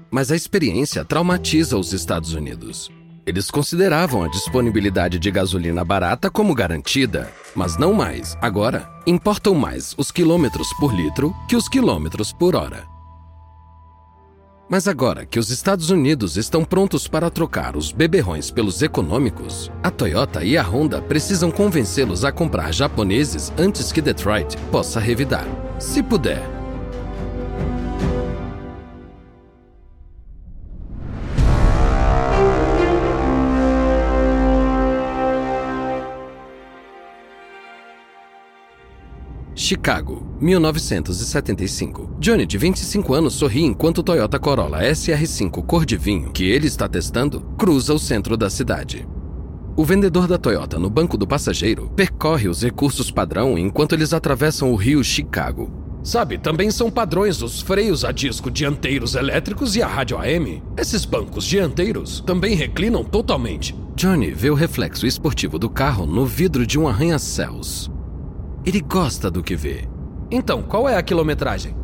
Mas 0.09 0.31
a 0.31 0.35
experiência 0.35 1.05
traumatiza 1.05 1.77
os 1.77 1.93
Estados 1.93 2.33
Unidos. 2.33 2.89
Eles 3.29 3.51
consideravam 3.51 4.23
a 4.23 4.27
disponibilidade 4.27 5.19
de 5.19 5.29
gasolina 5.29 5.85
barata 5.85 6.31
como 6.31 6.55
garantida, 6.55 7.31
mas 7.53 7.77
não 7.77 7.93
mais. 7.93 8.35
Agora, 8.41 8.89
importam 9.05 9.53
mais 9.53 9.93
os 9.99 10.09
quilômetros 10.09 10.73
por 10.79 10.91
litro 10.91 11.31
que 11.47 11.55
os 11.55 11.69
quilômetros 11.69 12.33
por 12.33 12.55
hora. 12.55 12.87
Mas 14.67 14.87
agora 14.87 15.27
que 15.27 15.37
os 15.37 15.51
Estados 15.51 15.91
Unidos 15.91 16.37
estão 16.37 16.65
prontos 16.65 17.07
para 17.07 17.29
trocar 17.29 17.77
os 17.77 17.91
beberrões 17.91 18.49
pelos 18.49 18.81
econômicos, 18.81 19.71
a 19.83 19.91
Toyota 19.91 20.43
e 20.43 20.57
a 20.57 20.63
Honda 20.63 20.99
precisam 20.99 21.51
convencê-los 21.51 22.25
a 22.25 22.31
comprar 22.31 22.73
japoneses 22.73 23.53
antes 23.59 23.91
que 23.91 24.01
Detroit 24.01 24.57
possa 24.71 24.99
revidar. 24.99 25.45
Se 25.77 26.01
puder, 26.01 26.41
Chicago, 39.69 40.25
1975. 40.41 42.15
Johnny, 42.19 42.43
de 42.47 42.57
25 42.57 43.13
anos, 43.13 43.35
sorri 43.35 43.61
enquanto 43.61 43.99
o 43.99 44.03
Toyota 44.03 44.39
Corolla 44.39 44.81
SR5 44.81 45.63
cor 45.63 45.85
de 45.85 45.95
vinho, 45.95 46.31
que 46.31 46.43
ele 46.43 46.65
está 46.65 46.89
testando, 46.89 47.41
cruza 47.55 47.93
o 47.93 47.99
centro 47.99 48.35
da 48.35 48.49
cidade. 48.49 49.07
O 49.77 49.85
vendedor 49.85 50.27
da 50.27 50.39
Toyota 50.39 50.79
no 50.79 50.89
banco 50.89 51.15
do 51.15 51.27
passageiro 51.27 51.87
percorre 51.95 52.49
os 52.49 52.63
recursos 52.63 53.11
padrão 53.11 53.59
enquanto 53.59 53.93
eles 53.93 54.11
atravessam 54.11 54.71
o 54.71 54.75
rio 54.75 55.03
Chicago. 55.03 55.71
Sabe, 56.01 56.39
também 56.39 56.71
são 56.71 56.89
padrões 56.89 57.39
os 57.43 57.61
freios 57.61 58.03
a 58.03 58.11
disco 58.11 58.49
dianteiros 58.49 59.13
elétricos 59.13 59.75
e 59.75 59.83
a 59.83 59.87
rádio 59.87 60.17
AM. 60.17 60.63
Esses 60.77 61.05
bancos 61.05 61.45
dianteiros 61.45 62.23
também 62.25 62.55
reclinam 62.55 63.03
totalmente. 63.03 63.75
Johnny 63.95 64.31
vê 64.31 64.49
o 64.49 64.55
reflexo 64.55 65.05
esportivo 65.05 65.59
do 65.59 65.69
carro 65.69 66.07
no 66.07 66.25
vidro 66.25 66.65
de 66.65 66.79
um 66.79 66.87
arranha-céus. 66.87 67.91
Ele 68.69 68.81
gosta 68.81 69.31
do 69.31 69.41
que 69.41 69.55
vê. 69.55 69.89
Então, 70.29 70.61
qual 70.61 70.87
é 70.87 70.95
a 70.95 71.01
quilometragem? 71.01 71.75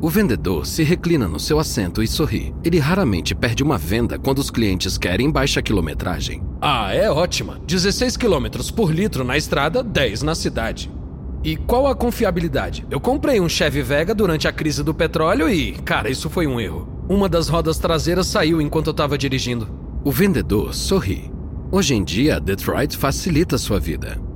O 0.00 0.08
vendedor 0.08 0.66
se 0.66 0.82
reclina 0.82 1.28
no 1.28 1.38
seu 1.38 1.58
assento 1.58 2.02
e 2.02 2.08
sorri. 2.08 2.54
Ele 2.64 2.78
raramente 2.78 3.34
perde 3.34 3.62
uma 3.62 3.76
venda 3.76 4.18
quando 4.18 4.38
os 4.38 4.50
clientes 4.50 4.96
querem 4.96 5.30
baixa 5.30 5.60
quilometragem. 5.60 6.42
Ah, 6.62 6.94
é 6.94 7.10
ótima. 7.10 7.60
16 7.66 8.16
km 8.16 8.46
por 8.74 8.90
litro 8.90 9.22
na 9.22 9.36
estrada, 9.36 9.82
10 9.82 10.22
na 10.22 10.34
cidade. 10.34 10.90
E 11.44 11.58
qual 11.58 11.86
a 11.86 11.94
confiabilidade? 11.94 12.86
Eu 12.90 13.00
comprei 13.00 13.38
um 13.38 13.46
Chevy 13.46 13.82
Vega 13.82 14.14
durante 14.14 14.48
a 14.48 14.52
crise 14.52 14.82
do 14.82 14.94
petróleo 14.94 15.46
e, 15.46 15.72
cara, 15.72 16.08
isso 16.08 16.30
foi 16.30 16.46
um 16.46 16.58
erro. 16.58 16.88
Uma 17.06 17.28
das 17.28 17.50
rodas 17.50 17.76
traseiras 17.76 18.28
saiu 18.28 18.62
enquanto 18.62 18.86
eu 18.86 18.92
estava 18.92 19.18
dirigindo. 19.18 19.68
O 20.02 20.10
vendedor 20.10 20.74
sorri. 20.74 21.30
Hoje 21.70 21.94
em 21.94 22.02
dia, 22.02 22.40
Detroit 22.40 22.96
facilita 22.96 23.58
sua 23.58 23.78
vida. 23.78 24.26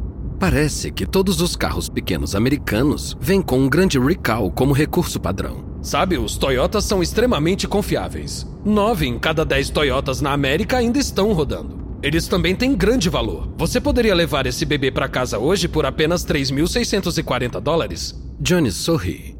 Parece 0.43 0.91
que 0.91 1.07
todos 1.07 1.41
os 1.41 1.55
carros 1.55 1.89
pequenos 1.89 2.35
americanos 2.35 3.17
vêm 3.21 3.41
com 3.41 3.61
um 3.61 3.69
grande 3.69 3.97
recall 3.97 4.51
como 4.51 4.73
recurso 4.73 5.21
padrão. 5.21 5.65
Sabe, 5.81 6.19
os 6.19 6.37
Toyotas 6.37 6.85
são 6.85 7.01
extremamente 7.01 7.69
confiáveis. 7.69 8.45
Nove 8.65 9.07
em 9.07 9.21
cada 9.21 9.45
dez 9.45 9.71
Toyotas 9.71 10.21
na 10.21 10.33
América 10.33 10.79
ainda 10.79 10.99
estão 10.99 11.33
rodando. 11.33 11.79
Eles 12.03 12.27
também 12.27 12.57
têm 12.57 12.75
grande 12.75 13.09
valor. 13.09 13.55
Você 13.57 13.81
poderia 13.81 14.17
levar 14.17 14.45
esse 14.45 14.65
bebê 14.65 14.91
para 14.91 15.09
casa 15.09 15.39
hoje 15.39 15.69
por 15.69 15.87
apenas 15.87 16.27
3.640 16.27 17.61
dólares? 17.61 18.21
Johnny 18.41 18.73
sorri. 18.73 19.39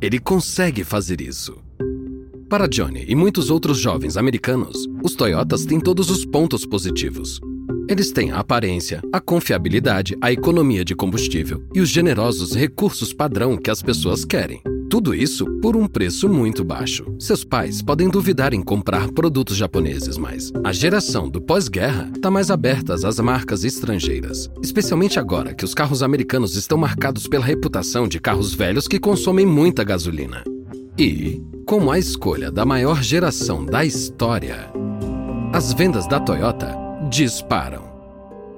Ele 0.00 0.20
consegue 0.20 0.84
fazer 0.84 1.20
isso. 1.20 1.58
Para 2.48 2.68
Johnny 2.68 3.04
e 3.08 3.16
muitos 3.16 3.50
outros 3.50 3.78
jovens 3.78 4.16
americanos, 4.16 4.86
os 5.02 5.16
Toyotas 5.16 5.66
têm 5.66 5.80
todos 5.80 6.10
os 6.10 6.24
pontos 6.24 6.64
positivos. 6.64 7.40
Eles 7.86 8.10
têm 8.12 8.30
a 8.30 8.38
aparência, 8.38 9.02
a 9.12 9.20
confiabilidade, 9.20 10.16
a 10.20 10.32
economia 10.32 10.82
de 10.82 10.94
combustível 10.94 11.62
e 11.74 11.82
os 11.82 11.90
generosos 11.90 12.54
recursos 12.54 13.12
padrão 13.12 13.58
que 13.58 13.70
as 13.70 13.82
pessoas 13.82 14.24
querem. 14.24 14.62
Tudo 14.88 15.14
isso 15.14 15.44
por 15.60 15.76
um 15.76 15.86
preço 15.86 16.26
muito 16.26 16.64
baixo. 16.64 17.04
Seus 17.18 17.44
pais 17.44 17.82
podem 17.82 18.08
duvidar 18.08 18.54
em 18.54 18.62
comprar 18.62 19.10
produtos 19.10 19.56
japoneses, 19.56 20.16
mas 20.16 20.50
a 20.62 20.72
geração 20.72 21.28
do 21.28 21.42
pós-guerra 21.42 22.10
está 22.14 22.30
mais 22.30 22.50
aberta 22.50 22.94
às 22.94 23.18
marcas 23.18 23.64
estrangeiras, 23.64 24.48
especialmente 24.62 25.18
agora 25.18 25.52
que 25.52 25.64
os 25.64 25.74
carros 25.74 26.02
americanos 26.02 26.56
estão 26.56 26.78
marcados 26.78 27.28
pela 27.28 27.44
reputação 27.44 28.08
de 28.08 28.18
carros 28.18 28.54
velhos 28.54 28.88
que 28.88 28.98
consomem 28.98 29.44
muita 29.44 29.84
gasolina. 29.84 30.42
E, 30.96 31.42
como 31.66 31.90
a 31.90 31.98
escolha 31.98 32.50
da 32.50 32.64
maior 32.64 33.02
geração 33.02 33.64
da 33.64 33.84
história, 33.84 34.70
as 35.52 35.72
vendas 35.72 36.06
da 36.06 36.20
Toyota 36.20 36.83
disparam. 37.10 37.92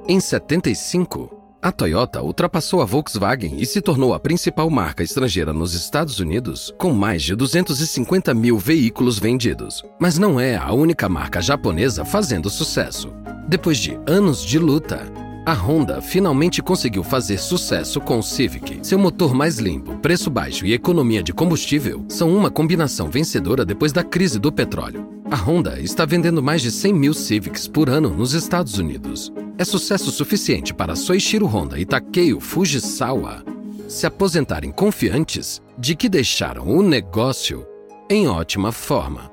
Em 0.09 0.21
75, 0.21 1.31
a 1.61 1.73
Toyota 1.73 2.23
ultrapassou 2.23 2.81
a 2.81 2.85
Volkswagen 2.85 3.57
e 3.59 3.67
se 3.67 3.81
tornou 3.81 4.15
a 4.15 4.21
principal 4.21 4.71
marca 4.71 5.03
estrangeira 5.03 5.53
nos 5.53 5.75
Estados 5.75 6.21
Unidos, 6.21 6.73
com 6.79 6.93
mais 6.93 7.23
de 7.23 7.35
250 7.35 8.33
mil 8.35 8.57
veículos 8.57 9.19
vendidos. 9.19 9.83
Mas 9.99 10.17
não 10.17 10.39
é 10.39 10.57
a 10.57 10.73
única 10.73 11.09
marca 11.09 11.41
japonesa 11.41 12.05
fazendo 12.05 12.49
sucesso. 12.49 13.13
Depois 13.49 13.79
de 13.79 13.99
anos 14.07 14.45
de 14.45 14.59
luta, 14.59 15.03
a 15.47 15.53
Honda 15.53 16.03
finalmente 16.03 16.61
conseguiu 16.61 17.05
fazer 17.05 17.39
sucesso 17.39 18.01
com 18.01 18.19
o 18.19 18.23
Civic. 18.23 18.81
Seu 18.83 18.99
motor 18.99 19.33
mais 19.33 19.59
limpo, 19.59 19.97
preço 19.99 20.29
baixo 20.29 20.67
e 20.67 20.73
economia 20.73 21.23
de 21.23 21.33
combustível 21.33 22.05
são 22.09 22.37
uma 22.37 22.51
combinação 22.51 23.09
vencedora 23.09 23.65
depois 23.65 23.93
da 23.93 24.03
crise 24.03 24.41
do 24.41 24.51
petróleo. 24.51 25.09
A 25.31 25.37
Honda 25.37 25.79
está 25.79 26.05
vendendo 26.05 26.43
mais 26.43 26.63
de 26.63 26.73
100 26.73 26.93
mil 26.93 27.15
Civics 27.15 27.69
por 27.69 27.89
ano 27.89 28.11
nos 28.11 28.33
Estados 28.33 28.77
Unidos. 28.77 29.33
É 29.57 29.65
sucesso 29.65 30.11
suficiente 30.11 30.75
para 30.75 30.97
Soichiro 30.97 31.47
Honda 31.47 31.79
e 31.79 31.87
Takeo 31.87 32.41
Fujisawa 32.41 33.45
se 33.87 34.05
aposentarem 34.05 34.73
confiantes 34.73 35.63
de 35.79 35.95
que 35.95 36.09
deixaram 36.09 36.67
o 36.67 36.83
negócio 36.83 37.65
em 38.11 38.27
ótima 38.27 38.73
forma. 38.73 39.31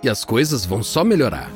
E 0.00 0.08
as 0.08 0.24
coisas 0.24 0.64
vão 0.64 0.80
só 0.80 1.02
melhorar. 1.02 1.50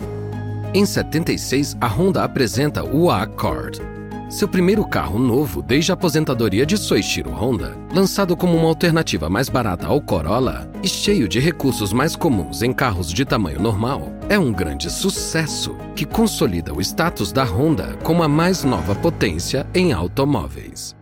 Em 0.74 0.84
76, 0.84 1.76
a 1.80 1.86
Honda 1.86 2.24
apresenta 2.24 2.84
o 2.84 3.10
Accord, 3.10 3.80
seu 4.30 4.46
primeiro 4.46 4.86
carro 4.86 5.18
novo 5.18 5.60
desde 5.60 5.90
a 5.90 5.94
aposentadoria 5.94 6.64
de 6.64 6.78
Soichiro 6.78 7.30
Honda, 7.30 7.76
lançado 7.92 8.36
como 8.36 8.56
uma 8.56 8.68
alternativa 8.68 9.28
mais 9.28 9.48
barata 9.48 9.88
ao 9.88 10.00
Corolla 10.00 10.70
e 10.84 10.88
cheio 10.88 11.28
de 11.28 11.40
recursos 11.40 11.92
mais 11.92 12.14
comuns 12.14 12.62
em 12.62 12.72
carros 12.72 13.12
de 13.12 13.24
tamanho 13.24 13.60
normal, 13.60 14.12
é 14.28 14.38
um 14.38 14.52
grande 14.52 14.88
sucesso 14.88 15.76
que 15.96 16.04
consolida 16.04 16.72
o 16.72 16.80
status 16.80 17.32
da 17.32 17.42
Honda 17.42 17.98
como 18.04 18.22
a 18.22 18.28
mais 18.28 18.62
nova 18.62 18.94
potência 18.94 19.66
em 19.74 19.92
automóveis. 19.92 20.94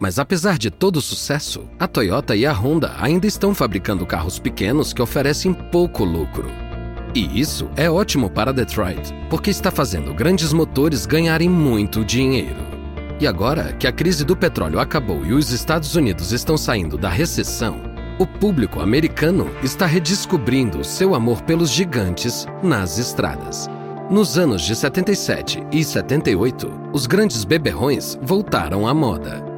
Mas 0.00 0.18
apesar 0.18 0.58
de 0.58 0.70
todo 0.70 0.96
o 0.96 1.02
sucesso, 1.02 1.68
a 1.78 1.86
Toyota 1.86 2.34
e 2.34 2.44
a 2.44 2.52
Honda 2.52 2.92
ainda 2.98 3.26
estão 3.26 3.54
fabricando 3.54 4.04
carros 4.04 4.38
pequenos 4.38 4.92
que 4.92 5.02
oferecem 5.02 5.52
pouco 5.52 6.02
lucro. 6.02 6.69
E 7.14 7.40
isso 7.40 7.68
é 7.76 7.90
ótimo 7.90 8.30
para 8.30 8.52
Detroit, 8.52 9.12
porque 9.28 9.50
está 9.50 9.70
fazendo 9.70 10.14
grandes 10.14 10.52
motores 10.52 11.06
ganharem 11.06 11.48
muito 11.48 12.04
dinheiro. 12.04 12.70
E 13.18 13.26
agora 13.26 13.72
que 13.72 13.86
a 13.86 13.92
crise 13.92 14.24
do 14.24 14.36
petróleo 14.36 14.78
acabou 14.78 15.24
e 15.26 15.32
os 15.32 15.50
Estados 15.50 15.96
Unidos 15.96 16.32
estão 16.32 16.56
saindo 16.56 16.96
da 16.96 17.08
recessão, 17.08 17.80
o 18.18 18.26
público 18.26 18.80
americano 18.80 19.50
está 19.62 19.86
redescobrindo 19.86 20.84
seu 20.84 21.14
amor 21.14 21.42
pelos 21.42 21.70
gigantes 21.70 22.46
nas 22.62 22.98
estradas. 22.98 23.68
Nos 24.08 24.38
anos 24.38 24.62
de 24.62 24.76
77 24.76 25.66
e 25.72 25.82
78, 25.82 26.90
os 26.92 27.06
grandes 27.06 27.44
beberrões 27.44 28.18
voltaram 28.22 28.86
à 28.86 28.94
moda 28.94 29.49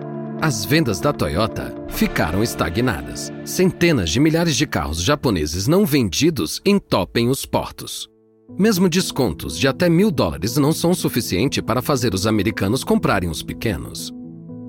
as 0.42 0.64
vendas 0.64 0.98
da 0.98 1.12
Toyota 1.12 1.72
ficaram 1.88 2.42
estagnadas. 2.42 3.32
Centenas 3.44 4.10
de 4.10 4.18
milhares 4.18 4.56
de 4.56 4.66
carros 4.66 5.00
japoneses 5.00 5.68
não 5.68 5.86
vendidos 5.86 6.60
entopem 6.66 7.28
os 7.28 7.46
portos. 7.46 8.08
Mesmo 8.58 8.88
descontos 8.88 9.56
de 9.56 9.68
até 9.68 9.88
mil 9.88 10.10
dólares 10.10 10.56
não 10.56 10.72
são 10.72 10.92
suficiente 10.94 11.62
para 11.62 11.80
fazer 11.80 12.12
os 12.12 12.26
americanos 12.26 12.82
comprarem 12.82 13.30
os 13.30 13.40
pequenos. 13.40 14.12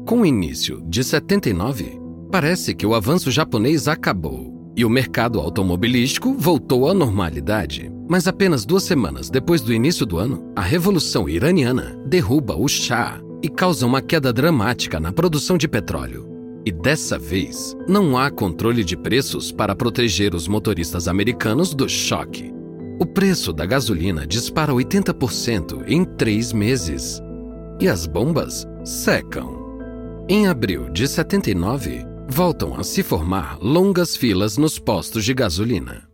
Com 0.05 0.21
o 0.21 0.25
início 0.27 0.79
de 0.87 1.03
79, 1.03 1.99
parece 2.31 2.75
que 2.75 2.85
o 2.85 2.93
avanço 2.93 3.31
japonês 3.31 3.87
acabou 3.87 4.71
e 4.75 4.85
o 4.85 4.89
mercado 4.91 5.39
automobilístico 5.39 6.35
voltou 6.37 6.87
à 6.87 6.93
normalidade. 6.93 7.91
Mas 8.07 8.27
apenas 8.27 8.63
duas 8.63 8.83
semanas 8.83 9.27
depois 9.27 9.59
do 9.61 9.73
início 9.73 10.05
do 10.05 10.19
ano, 10.19 10.51
a 10.55 10.61
Revolução 10.61 11.27
Iraniana 11.27 11.99
derruba 12.05 12.55
o 12.55 12.67
Shah 12.67 13.19
e 13.43 13.49
causa 13.49 13.85
uma 13.85 14.01
queda 14.01 14.31
dramática 14.31 15.01
na 15.01 15.11
produção 15.11 15.57
de 15.57 15.67
petróleo. 15.67 16.25
E 16.65 16.71
dessa 16.71 17.19
vez, 17.19 17.75
não 17.89 18.17
há 18.17 18.31
controle 18.31 18.85
de 18.85 18.95
preços 18.95 19.51
para 19.51 19.75
proteger 19.75 20.33
os 20.33 20.47
motoristas 20.47 21.09
americanos 21.09 21.73
do 21.73 21.89
choque. 21.89 22.53
O 23.01 23.05
preço 23.05 23.51
da 23.51 23.65
gasolina 23.65 24.25
dispara 24.25 24.71
80% 24.71 25.83
em 25.87 26.05
três 26.05 26.53
meses. 26.53 27.21
E 27.81 27.89
as 27.89 28.07
bombas 28.07 28.65
secam. 28.85 29.61
Em 30.29 30.47
abril 30.47 30.89
de 30.89 31.05
79, 31.05 32.05
voltam 32.29 32.79
a 32.79 32.83
se 32.83 33.03
formar 33.03 33.57
longas 33.59 34.15
filas 34.15 34.57
nos 34.57 34.79
postos 34.79 35.25
de 35.25 35.33
gasolina. 35.33 36.07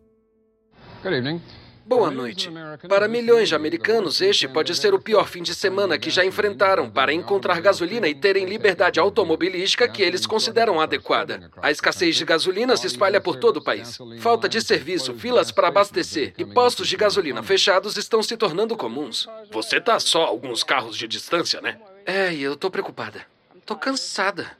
Good 1.04 1.16
evening. 1.16 1.42
Boa 1.90 2.12
noite. 2.12 2.52
Para 2.88 3.08
milhões 3.08 3.50
de 3.50 3.56
americanos, 3.56 4.22
este 4.22 4.48
pode 4.48 4.76
ser 4.76 4.94
o 4.94 5.02
pior 5.02 5.28
fim 5.28 5.42
de 5.42 5.56
semana 5.56 5.98
que 5.98 6.12
já 6.12 6.24
enfrentaram 6.24 6.88
para 6.88 7.12
encontrar 7.12 7.60
gasolina 7.60 8.08
e 8.08 8.14
terem 8.14 8.46
liberdade 8.46 9.00
automobilística 9.00 9.90
que 9.90 10.04
eles 10.04 10.28
consideram 10.28 10.80
adequada. 10.80 11.50
A 11.60 11.72
escassez 11.72 12.16
de 12.16 12.24
gasolina 12.24 12.78
se 12.78 12.86
espalha 12.86 13.20
por 13.20 13.38
todo 13.38 13.58
o 13.58 13.64
país. 13.64 13.98
Falta 14.20 14.48
de 14.48 14.62
serviço, 14.62 15.16
filas 15.16 15.52
para 15.52 15.70
abastecer 15.70 16.36
e 16.38 16.46
postos 16.46 16.88
de 16.88 16.96
gasolina 16.96 17.42
fechados 17.42 17.98
estão 17.98 18.22
se 18.22 18.38
tornando 18.38 18.78
comuns. 18.78 19.28
Você 19.50 19.82
tá 19.82 20.00
só 20.00 20.26
alguns 20.26 20.64
carros 20.64 20.96
de 20.96 21.08
distância, 21.08 21.60
né? 21.60 21.80
É, 22.06 22.32
e 22.32 22.44
eu 22.44 22.56
tô 22.56 22.70
preocupada. 22.70 23.26
Tô 23.66 23.76
cansada. 23.76 24.56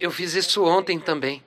Eu 0.00 0.10
fiz 0.10 0.34
isso 0.34 0.64
ontem 0.64 0.98
também. 0.98 1.44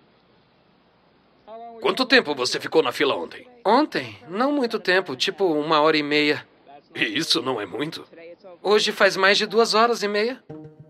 Quanto 1.82 2.06
tempo 2.06 2.34
você 2.34 2.58
ficou 2.58 2.82
na 2.82 2.93
fila 2.93 3.15
ontem? 3.17 3.45
Ontem? 3.67 4.15
Não 4.30 4.53
muito 4.53 4.80
tempo, 4.80 5.13
tipo 5.13 5.43
uma 5.43 5.82
hora 5.82 5.97
e 5.97 6.01
meia. 6.01 6.41
E 6.95 7.17
isso 7.17 7.41
não 7.41 7.60
é 7.60 7.65
muito? 7.65 8.06
Hoje 8.63 8.93
faz 8.93 9.17
mais 9.17 9.38
de 9.38 9.45
duas 9.45 9.73
horas 9.73 10.01
e 10.01 10.08
meia. 10.08 10.41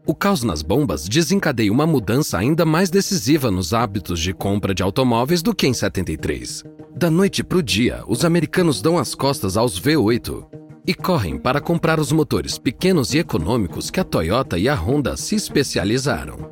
O 0.06 0.14
caos 0.14 0.44
nas 0.44 0.62
bombas 0.62 1.10
desencadeia 1.10 1.72
uma 1.72 1.88
mudança 1.88 2.38
ainda 2.38 2.68
mais 2.68 2.92
decisiva 2.92 3.50
nos 3.50 3.74
hábitos 3.74 4.20
de 4.20 4.32
compra 4.32 4.76
de 4.76 4.84
automóveis 4.84 5.42
do 5.42 5.56
que 5.56 5.66
em 5.66 5.74
73. 5.74 6.64
Da 6.96 7.10
noite 7.10 7.44
para 7.44 7.58
o 7.58 7.64
dia, 7.64 8.04
os 8.08 8.24
americanos 8.24 8.80
dão 8.80 9.00
as 9.00 9.16
costas 9.16 9.58
aos 9.58 9.82
V8 9.82 10.46
e 10.86 10.94
correm 10.94 11.40
para 11.40 11.60
comprar 11.60 12.00
os 12.00 12.12
motores 12.12 12.60
pequenos 12.60 13.12
e 13.16 13.18
econômicos 13.18 13.90
que 13.90 14.00
a 14.00 14.04
Toyota 14.04 14.56
e 14.60 14.70
a 14.70 14.76
Honda 14.76 15.18
se 15.18 15.34
especializaram. 15.34 16.52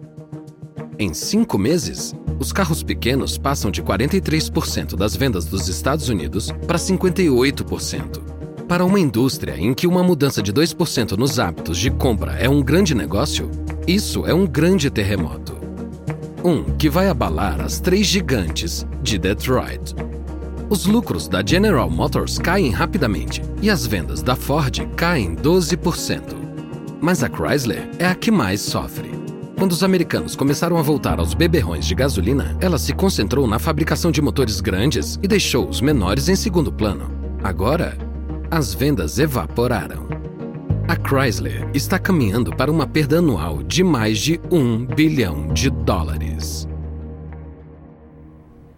Em 0.98 1.14
cinco 1.14 1.60
meses, 1.60 2.16
os 2.40 2.52
carros 2.52 2.84
pequenos 2.84 3.38
passam 3.38 3.72
de 3.72 3.82
43% 3.82 4.96
das 4.96 5.16
vendas 5.16 5.46
dos 5.46 5.68
Estados 5.68 6.10
Unidos 6.10 6.52
para 6.68 6.78
58%. 6.78 8.36
Para 8.68 8.84
uma 8.84 9.00
indústria 9.00 9.56
em 9.58 9.74
que 9.74 9.86
uma 9.86 10.04
mudança 10.04 10.42
de 10.42 10.52
2% 10.52 11.12
nos 11.12 11.40
hábitos 11.40 11.78
de 11.78 11.92
compra 11.92 12.34
é 12.34 12.50
um 12.50 12.64
grande 12.64 12.96
negócio, 12.96 13.50
isso 13.88 14.26
é 14.26 14.34
um 14.34 14.46
grande 14.46 14.90
terremoto. 14.90 15.56
Um 16.44 16.64
que 16.64 16.90
vai 16.90 17.08
abalar 17.08 17.62
as 17.62 17.80
três 17.80 18.08
gigantes 18.08 18.86
de 19.02 19.18
Detroit. 19.18 19.96
Os 20.70 20.86
lucros 20.86 21.28
da 21.28 21.44
General 21.46 21.90
Motors 21.90 22.40
caem 22.40 22.72
rapidamente 22.72 23.42
e 23.62 23.70
as 23.70 23.86
vendas 23.86 24.24
da 24.24 24.36
Ford 24.36 24.80
caem 24.96 25.36
12%. 25.36 26.22
Mas 27.00 27.24
a 27.24 27.30
Chrysler 27.30 27.88
é 28.00 28.08
a 28.08 28.16
que 28.16 28.32
mais 28.32 28.62
sofre. 28.62 29.25
Quando 29.58 29.72
os 29.72 29.84
americanos 29.84 30.36
começaram 30.36 30.78
a 30.78 30.82
voltar 30.82 31.18
aos 31.18 31.34
beberrões 31.34 31.86
de 31.86 31.96
gasolina, 31.96 32.58
ela 32.60 32.78
se 32.78 32.94
concentrou 32.94 33.48
na 33.48 33.58
fabricação 33.58 34.12
de 34.12 34.22
motores 34.22 34.60
grandes 34.60 35.18
e 35.24 35.28
deixou 35.28 35.70
os 35.70 35.80
menores 35.80 36.28
em 36.28 36.36
segundo 36.36 36.74
plano. 36.74 37.10
Agora, 37.42 37.98
as 38.52 38.74
vendas 38.74 39.18
evaporaram. 39.18 40.08
A 40.88 40.96
Chrysler 40.96 41.70
está 41.74 41.98
caminhando 41.98 42.54
para 42.56 42.70
uma 42.70 42.86
perda 42.86 43.20
anual 43.20 43.64
de 43.64 43.84
mais 43.84 44.20
de 44.20 44.40
um 44.52 44.86
bilhão 44.86 45.48
de 45.54 45.70
dólares. 45.70 46.68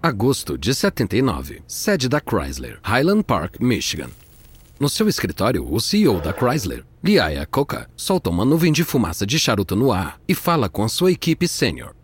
Agosto 0.01 0.57
de 0.59 0.75
79, 0.75 1.63
sede 1.67 2.07
da 2.07 2.21
Chrysler, 2.21 2.79
Highland 2.83 3.23
Park, 3.23 3.59
Michigan. 3.59 4.09
No 4.79 4.87
seu 4.87 5.09
escritório, 5.09 5.67
o 5.69 5.81
CEO 5.81 6.21
da 6.21 6.31
Chrysler, 6.31 6.85
Lee 7.07 7.15
Iacocca, 7.15 7.89
solta 7.95 8.29
uma 8.29 8.43
nuvem 8.43 8.69
de 8.69 8.83
fumaça 8.83 9.25
de 9.25 9.39
charuto 9.39 9.77
no 9.77 9.93
ar 9.93 10.19
e 10.27 10.35
fala 10.35 10.67
com 10.67 10.83
a 10.83 10.89
sua 10.89 11.09
equipe 11.09 11.47
sênior. 11.47 11.95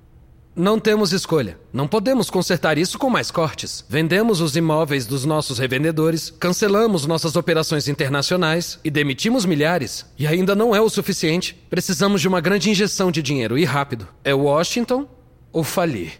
Não 0.56 0.80
temos 0.80 1.12
escolha. 1.12 1.60
Não 1.74 1.89
podemos 1.89 2.30
consertar 2.30 2.78
isso 2.78 2.98
com 2.98 3.10
mais 3.10 3.30
cortes. 3.30 3.84
Vendemos 3.89 4.39
os 4.39 4.56
imóveis 4.56 5.06
dos 5.06 5.26
nossos 5.26 5.60
revendedores, 5.60 6.30
cancelamos 6.39 7.06
nossas 7.06 7.36
operações 7.36 7.89
internacionais 7.89 8.80
e 8.82 8.89
demitimos 8.89 9.46
milhares. 9.46 10.06
E 10.18 10.26
ainda 10.26 10.56
não 10.56 10.74
é 10.74 10.80
o 10.80 10.89
suficiente. 10.89 11.54
Precisamos 11.70 12.22
de 12.22 12.30
uma 12.30 12.39
grande 12.39 12.70
injeção 12.70 13.12
de 13.12 13.22
dinheiro 13.22 13.58
e 13.58 13.66
rápido. 13.66 14.08
É 14.24 14.34
Washington 14.34 15.06
ou 15.52 15.66
falir? 15.66 16.13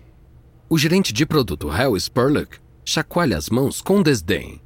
O 0.68 0.78
gerente 0.78 1.14
de 1.14 1.26
produto 1.26 1.72
Hal 1.72 1.96
Spurlock 1.96 2.58
chacoalha 2.84 3.38
as 3.38 3.48
mãos 3.48 3.82
com 3.82 4.04
desdém. 4.04 4.60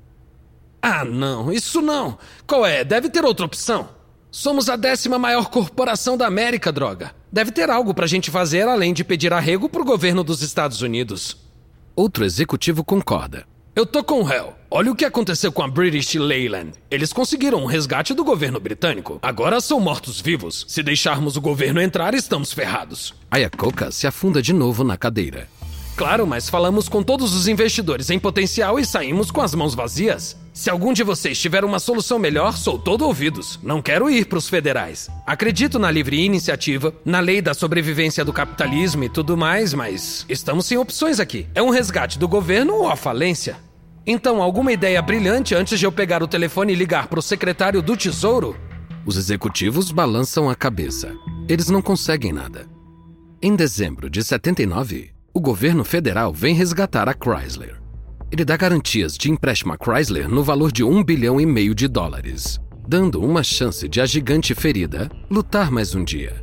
Ah, 0.82 1.06
não, 1.06 1.52
isso 1.52 1.84
não. 1.84 2.18
Qual 2.48 2.66
é? 2.66 2.84
Deve 2.84 3.12
ter 3.12 3.24
outra 3.24 3.46
opção. 3.46 3.96
Somos 4.40 4.70
a 4.70 4.76
décima 4.76 5.18
maior 5.18 5.50
corporação 5.50 6.16
da 6.16 6.28
América, 6.28 6.72
droga. 6.72 7.12
Deve 7.32 7.52
ter 7.52 7.72
algo 7.72 7.92
pra 7.92 8.06
gente 8.06 8.30
fazer 8.30 8.68
além 8.68 8.94
de 8.94 9.04
pedir 9.04 9.34
arrego 9.34 9.68
pro 9.68 9.84
governo 9.84 10.24
dos 10.24 10.44
Estados 10.44 10.84
Unidos. 10.84 11.36
Outro 11.96 12.24
executivo 12.24 12.84
concorda. 12.84 13.48
Eu 13.76 13.84
tô 13.84 14.04
com 14.04 14.22
o 14.22 14.32
Hell. 14.32 14.54
Olha 14.70 14.92
o 14.92 14.96
que 14.96 15.06
aconteceu 15.06 15.52
com 15.52 15.64
a 15.64 15.68
British 15.68 16.14
Leyland. 16.14 16.74
Eles 16.92 17.12
conseguiram 17.12 17.64
um 17.64 17.66
resgate 17.66 18.14
do 18.14 18.24
governo 18.24 18.60
britânico. 18.60 19.18
Agora 19.24 19.60
são 19.60 19.80
mortos-vivos. 19.80 20.66
Se 20.68 20.84
deixarmos 20.84 21.36
o 21.36 21.42
governo 21.42 21.82
entrar, 21.82 22.14
estamos 22.14 22.54
ferrados. 22.54 23.16
Ayakoka 23.32 23.90
se 23.90 24.06
afunda 24.06 24.40
de 24.40 24.54
novo 24.54 24.84
na 24.84 24.98
cadeira. 24.98 25.48
Claro, 25.98 26.28
mas 26.28 26.48
falamos 26.48 26.88
com 26.88 27.02
todos 27.02 27.34
os 27.34 27.48
investidores 27.48 28.12
em 28.12 28.20
potencial 28.20 28.78
e 28.78 28.86
saímos 28.86 29.32
com 29.32 29.42
as 29.42 29.56
mãos 29.56 29.74
vazias. 29.74 30.38
Se 30.54 30.70
algum 30.70 30.94
de 30.94 31.02
vocês 31.02 31.40
tiver 31.40 31.66
uma 31.66 31.80
solução 31.80 32.20
melhor, 32.20 32.56
sou 32.56 32.78
todo 32.78 33.04
ouvidos. 33.04 33.60
Não 33.64 33.82
quero 33.82 34.08
ir 34.08 34.28
para 34.28 34.38
os 34.38 34.48
federais. 34.48 35.10
Acredito 35.26 35.80
na 35.80 35.90
livre 35.90 36.24
iniciativa, 36.24 36.94
na 37.04 37.20
lei 37.20 37.42
da 37.42 37.56
sobrevivência 37.56 38.24
do 38.24 38.32
capitalismo 38.32 39.06
e 39.06 39.10
tudo 39.10 39.36
mais, 39.36 39.74
mas 39.74 40.24
estamos 40.30 40.68
sem 40.68 40.78
opções 40.78 41.20
aqui. 41.20 41.48
É 41.56 41.64
um 41.64 41.72
resgate 41.72 42.20
do 42.20 42.28
governo 42.28 42.76
ou 42.76 42.88
a 42.88 42.96
falência? 42.96 43.58
Então, 44.06 44.40
alguma 44.40 44.72
ideia 44.72 45.02
brilhante 45.02 45.56
antes 45.56 45.80
de 45.80 45.86
eu 45.88 45.92
pegar 45.92 46.22
o 46.22 46.28
telefone 46.28 46.74
e 46.74 46.76
ligar 46.76 47.08
para 47.08 47.20
o 47.20 47.24
secretário 47.24 47.82
do 47.82 47.98
Tesouro? 47.98 48.56
Os 49.04 49.18
executivos 49.18 49.92
balançam 49.92 50.48
a 50.48 50.54
cabeça. 50.54 51.12
Eles 51.50 51.70
não 51.70 51.82
conseguem 51.82 52.32
nada. 52.32 52.68
Em 53.42 53.56
dezembro 53.56 54.12
de 54.12 54.24
79, 54.24 55.17
o 55.38 55.40
governo 55.40 55.84
federal 55.84 56.34
vem 56.34 56.56
resgatar 56.56 57.08
a 57.08 57.14
Chrysler. 57.14 57.80
Ele 58.32 58.44
dá 58.44 58.58
garantias 58.58 59.16
de 59.16 59.30
empréstimo 59.30 59.72
a 59.72 59.78
Chrysler 59.78 60.28
no 60.28 60.44
valor 60.44 60.72
de 60.72 60.84
um 60.84 61.04
bilhão 61.04 61.40
e 61.40 61.46
meio 61.46 61.76
de 61.76 61.88
dólares, 61.88 62.60
dando 62.88 63.22
uma 63.22 63.44
chance 63.44 63.88
de 63.88 64.02
a 64.02 64.06
gigante 64.08 64.56
ferida 64.56 65.08
lutar 65.30 65.70
mais 65.70 65.94
um 65.94 66.04
dia. 66.04 66.42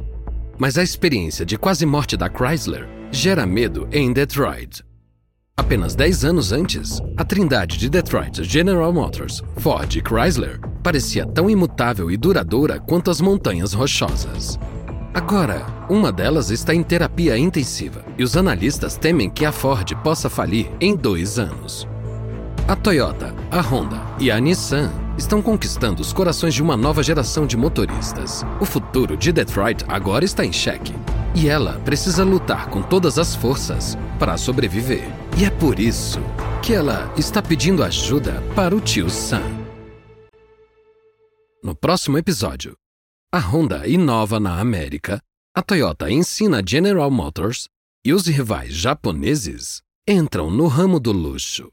Mas 0.57 0.79
a 0.79 0.83
experiência 0.85 1.45
de 1.45 1.59
quase 1.59 1.85
morte 1.85 2.17
da 2.17 2.31
Chrysler 2.31 2.89
gera 3.11 3.45
medo 3.45 3.89
em 3.91 4.13
Detroit. 4.13 4.85
Apenas 5.57 5.97
10 5.97 6.25
anos 6.25 6.53
antes, 6.53 7.01
a 7.17 7.25
trindade 7.25 7.79
de 7.79 7.91
Detroit 7.91 8.45
General 8.45 8.93
Motors, 8.93 9.43
Ford 9.57 9.93
e 9.93 10.01
Chrysler 10.01 10.61
parecia 10.85 11.27
tão 11.27 11.51
imutável 11.51 12.13
e 12.13 12.17
duradoura 12.17 12.79
quanto 12.79 13.11
as 13.11 13.21
montanhas 13.21 13.73
rochosas. 13.73 14.57
Agora, 15.15 15.65
uma 15.89 16.11
delas 16.11 16.51
está 16.51 16.75
em 16.75 16.83
terapia 16.83 17.39
intensiva 17.39 18.05
e 18.19 18.25
os 18.25 18.37
analistas 18.37 18.97
temem 18.97 19.31
que 19.31 19.45
a 19.45 19.53
Ford 19.53 19.95
possa 20.03 20.29
falir 20.29 20.69
em 20.81 20.97
dois 20.97 21.39
anos. 21.39 21.87
A 22.67 22.75
Toyota, 22.75 23.33
a 23.49 23.61
Honda 23.61 24.01
e 24.19 24.29
a 24.29 24.41
Nissan 24.41 24.91
estão 25.17 25.41
conquistando 25.41 26.03
os 26.03 26.13
corações 26.13 26.53
de 26.53 26.61
uma 26.61 26.77
nova 26.77 27.01
geração 27.01 27.47
de 27.47 27.57
motoristas. 27.57 28.43
O 28.61 28.65
futuro 28.65 29.17
de 29.17 29.31
Detroit 29.31 29.85
agora 29.87 30.25
está 30.25 30.45
em 30.45 30.53
xeque 30.53 30.93
e 31.33 31.49
ela 31.49 31.75
precisa 31.85 32.25
lutar 32.25 32.69
com 32.69 32.83
todas 32.83 33.17
as 33.17 33.37
forças 33.37 33.97
para 34.19 34.37
sobreviver. 34.37 35.09
E 35.39 35.45
é 35.45 35.51
por 35.51 35.79
isso 35.79 36.19
que 36.61 36.75
ela 36.75 37.13
está 37.17 37.41
pedindo 37.41 37.85
ajuda 37.85 38.43
para 38.57 38.75
o 38.75 38.81
tio 38.81 39.09
Sam. 39.09 39.45
No 41.63 41.75
próximo 41.75 42.19
episódio, 42.19 42.77
a 43.35 43.41
Honda 43.41 43.85
inova 43.89 44.39
na 44.39 44.61
América, 44.61 45.21
a 45.53 45.61
Toyota 45.61 46.09
ensina 46.09 46.61
a 46.61 46.63
General 46.65 47.11
Motors 47.11 47.69
e 48.07 48.13
os 48.13 48.29
rivais 48.29 48.73
japoneses 48.73 49.83
entram 50.09 50.53
no 50.53 50.69
ramo 50.69 51.01
do 51.01 51.11
luxo. 51.11 51.69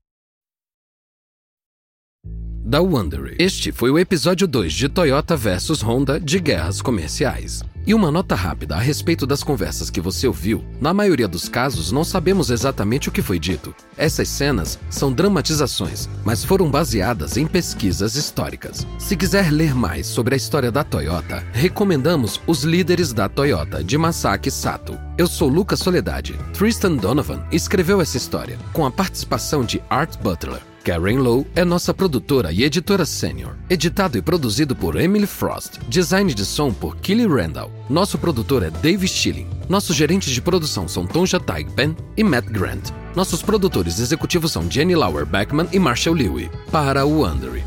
Da 2.65 2.81
Wondery. 2.81 3.35
Este 3.37 3.71
foi 3.71 3.91
o 3.91 3.99
episódio 3.99 4.47
2 4.47 4.73
de 4.73 4.89
Toyota 4.89 5.37
vs 5.37 5.83
Honda 5.83 6.19
de 6.19 6.39
Guerras 6.39 6.81
Comerciais. 6.81 7.61
E 7.85 7.93
uma 7.93 8.11
nota 8.11 8.35
rápida 8.35 8.75
a 8.75 8.79
respeito 8.79 9.25
das 9.25 9.43
conversas 9.43 9.89
que 9.89 9.99
você 9.99 10.27
ouviu: 10.27 10.63
na 10.79 10.93
maioria 10.93 11.27
dos 11.27 11.49
casos, 11.49 11.91
não 11.91 12.03
sabemos 12.03 12.49
exatamente 12.49 13.09
o 13.09 13.11
que 13.11 13.21
foi 13.21 13.39
dito. 13.39 13.73
Essas 13.97 14.29
cenas 14.29 14.79
são 14.89 15.11
dramatizações, 15.11 16.09
mas 16.23 16.43
foram 16.43 16.69
baseadas 16.69 17.37
em 17.37 17.47
pesquisas 17.47 18.15
históricas. 18.15 18.85
Se 18.99 19.15
quiser 19.15 19.51
ler 19.51 19.73
mais 19.73 20.07
sobre 20.07 20.33
a 20.33 20.37
história 20.37 20.71
da 20.71 20.83
Toyota, 20.83 21.43
recomendamos 21.51 22.39
Os 22.45 22.63
Líderes 22.63 23.13
da 23.13 23.27
Toyota, 23.27 23.83
de 23.83 23.97
Masaki 23.97 24.51
Sato. 24.51 24.97
Eu 25.17 25.27
sou 25.27 25.47
Lucas 25.49 25.79
Soledade. 25.79 26.33
Tristan 26.53 26.95
Donovan 26.95 27.43
escreveu 27.51 28.01
essa 28.01 28.17
história, 28.17 28.57
com 28.73 28.85
a 28.85 28.91
participação 28.91 29.63
de 29.63 29.81
Art 29.89 30.17
Butler. 30.17 30.70
Karen 30.83 31.19
Lowe 31.19 31.45
é 31.55 31.63
nossa 31.63 31.93
produtora 31.93 32.51
e 32.51 32.63
editora 32.63 33.05
sênior. 33.05 33.55
Editado 33.69 34.17
e 34.17 34.21
produzido 34.21 34.75
por 34.75 34.99
Emily 34.99 35.27
Frost. 35.27 35.77
Design 35.87 36.33
de 36.33 36.43
som 36.43 36.73
por 36.73 36.97
Kelly 36.97 37.27
Randall. 37.27 37.71
Nosso 37.87 38.17
produtor 38.17 38.63
é 38.63 38.71
Dave 38.71 39.07
Schilling. 39.07 39.47
Nossos 39.69 39.95
gerentes 39.95 40.33
de 40.33 40.41
produção 40.41 40.87
são 40.87 41.05
Tonja 41.05 41.39
Taigben 41.39 41.95
e 42.17 42.23
Matt 42.23 42.45
Grant. 42.45 42.89
Nossos 43.15 43.43
produtores 43.43 43.99
executivos 43.99 44.51
são 44.51 44.69
Jenny 44.71 44.95
Lauer 44.95 45.25
Beckman 45.25 45.67
e 45.71 45.77
Marshall 45.77 46.15
Lewy. 46.15 46.49
Para 46.71 47.05
o 47.05 47.19
Wondery. 47.19 47.63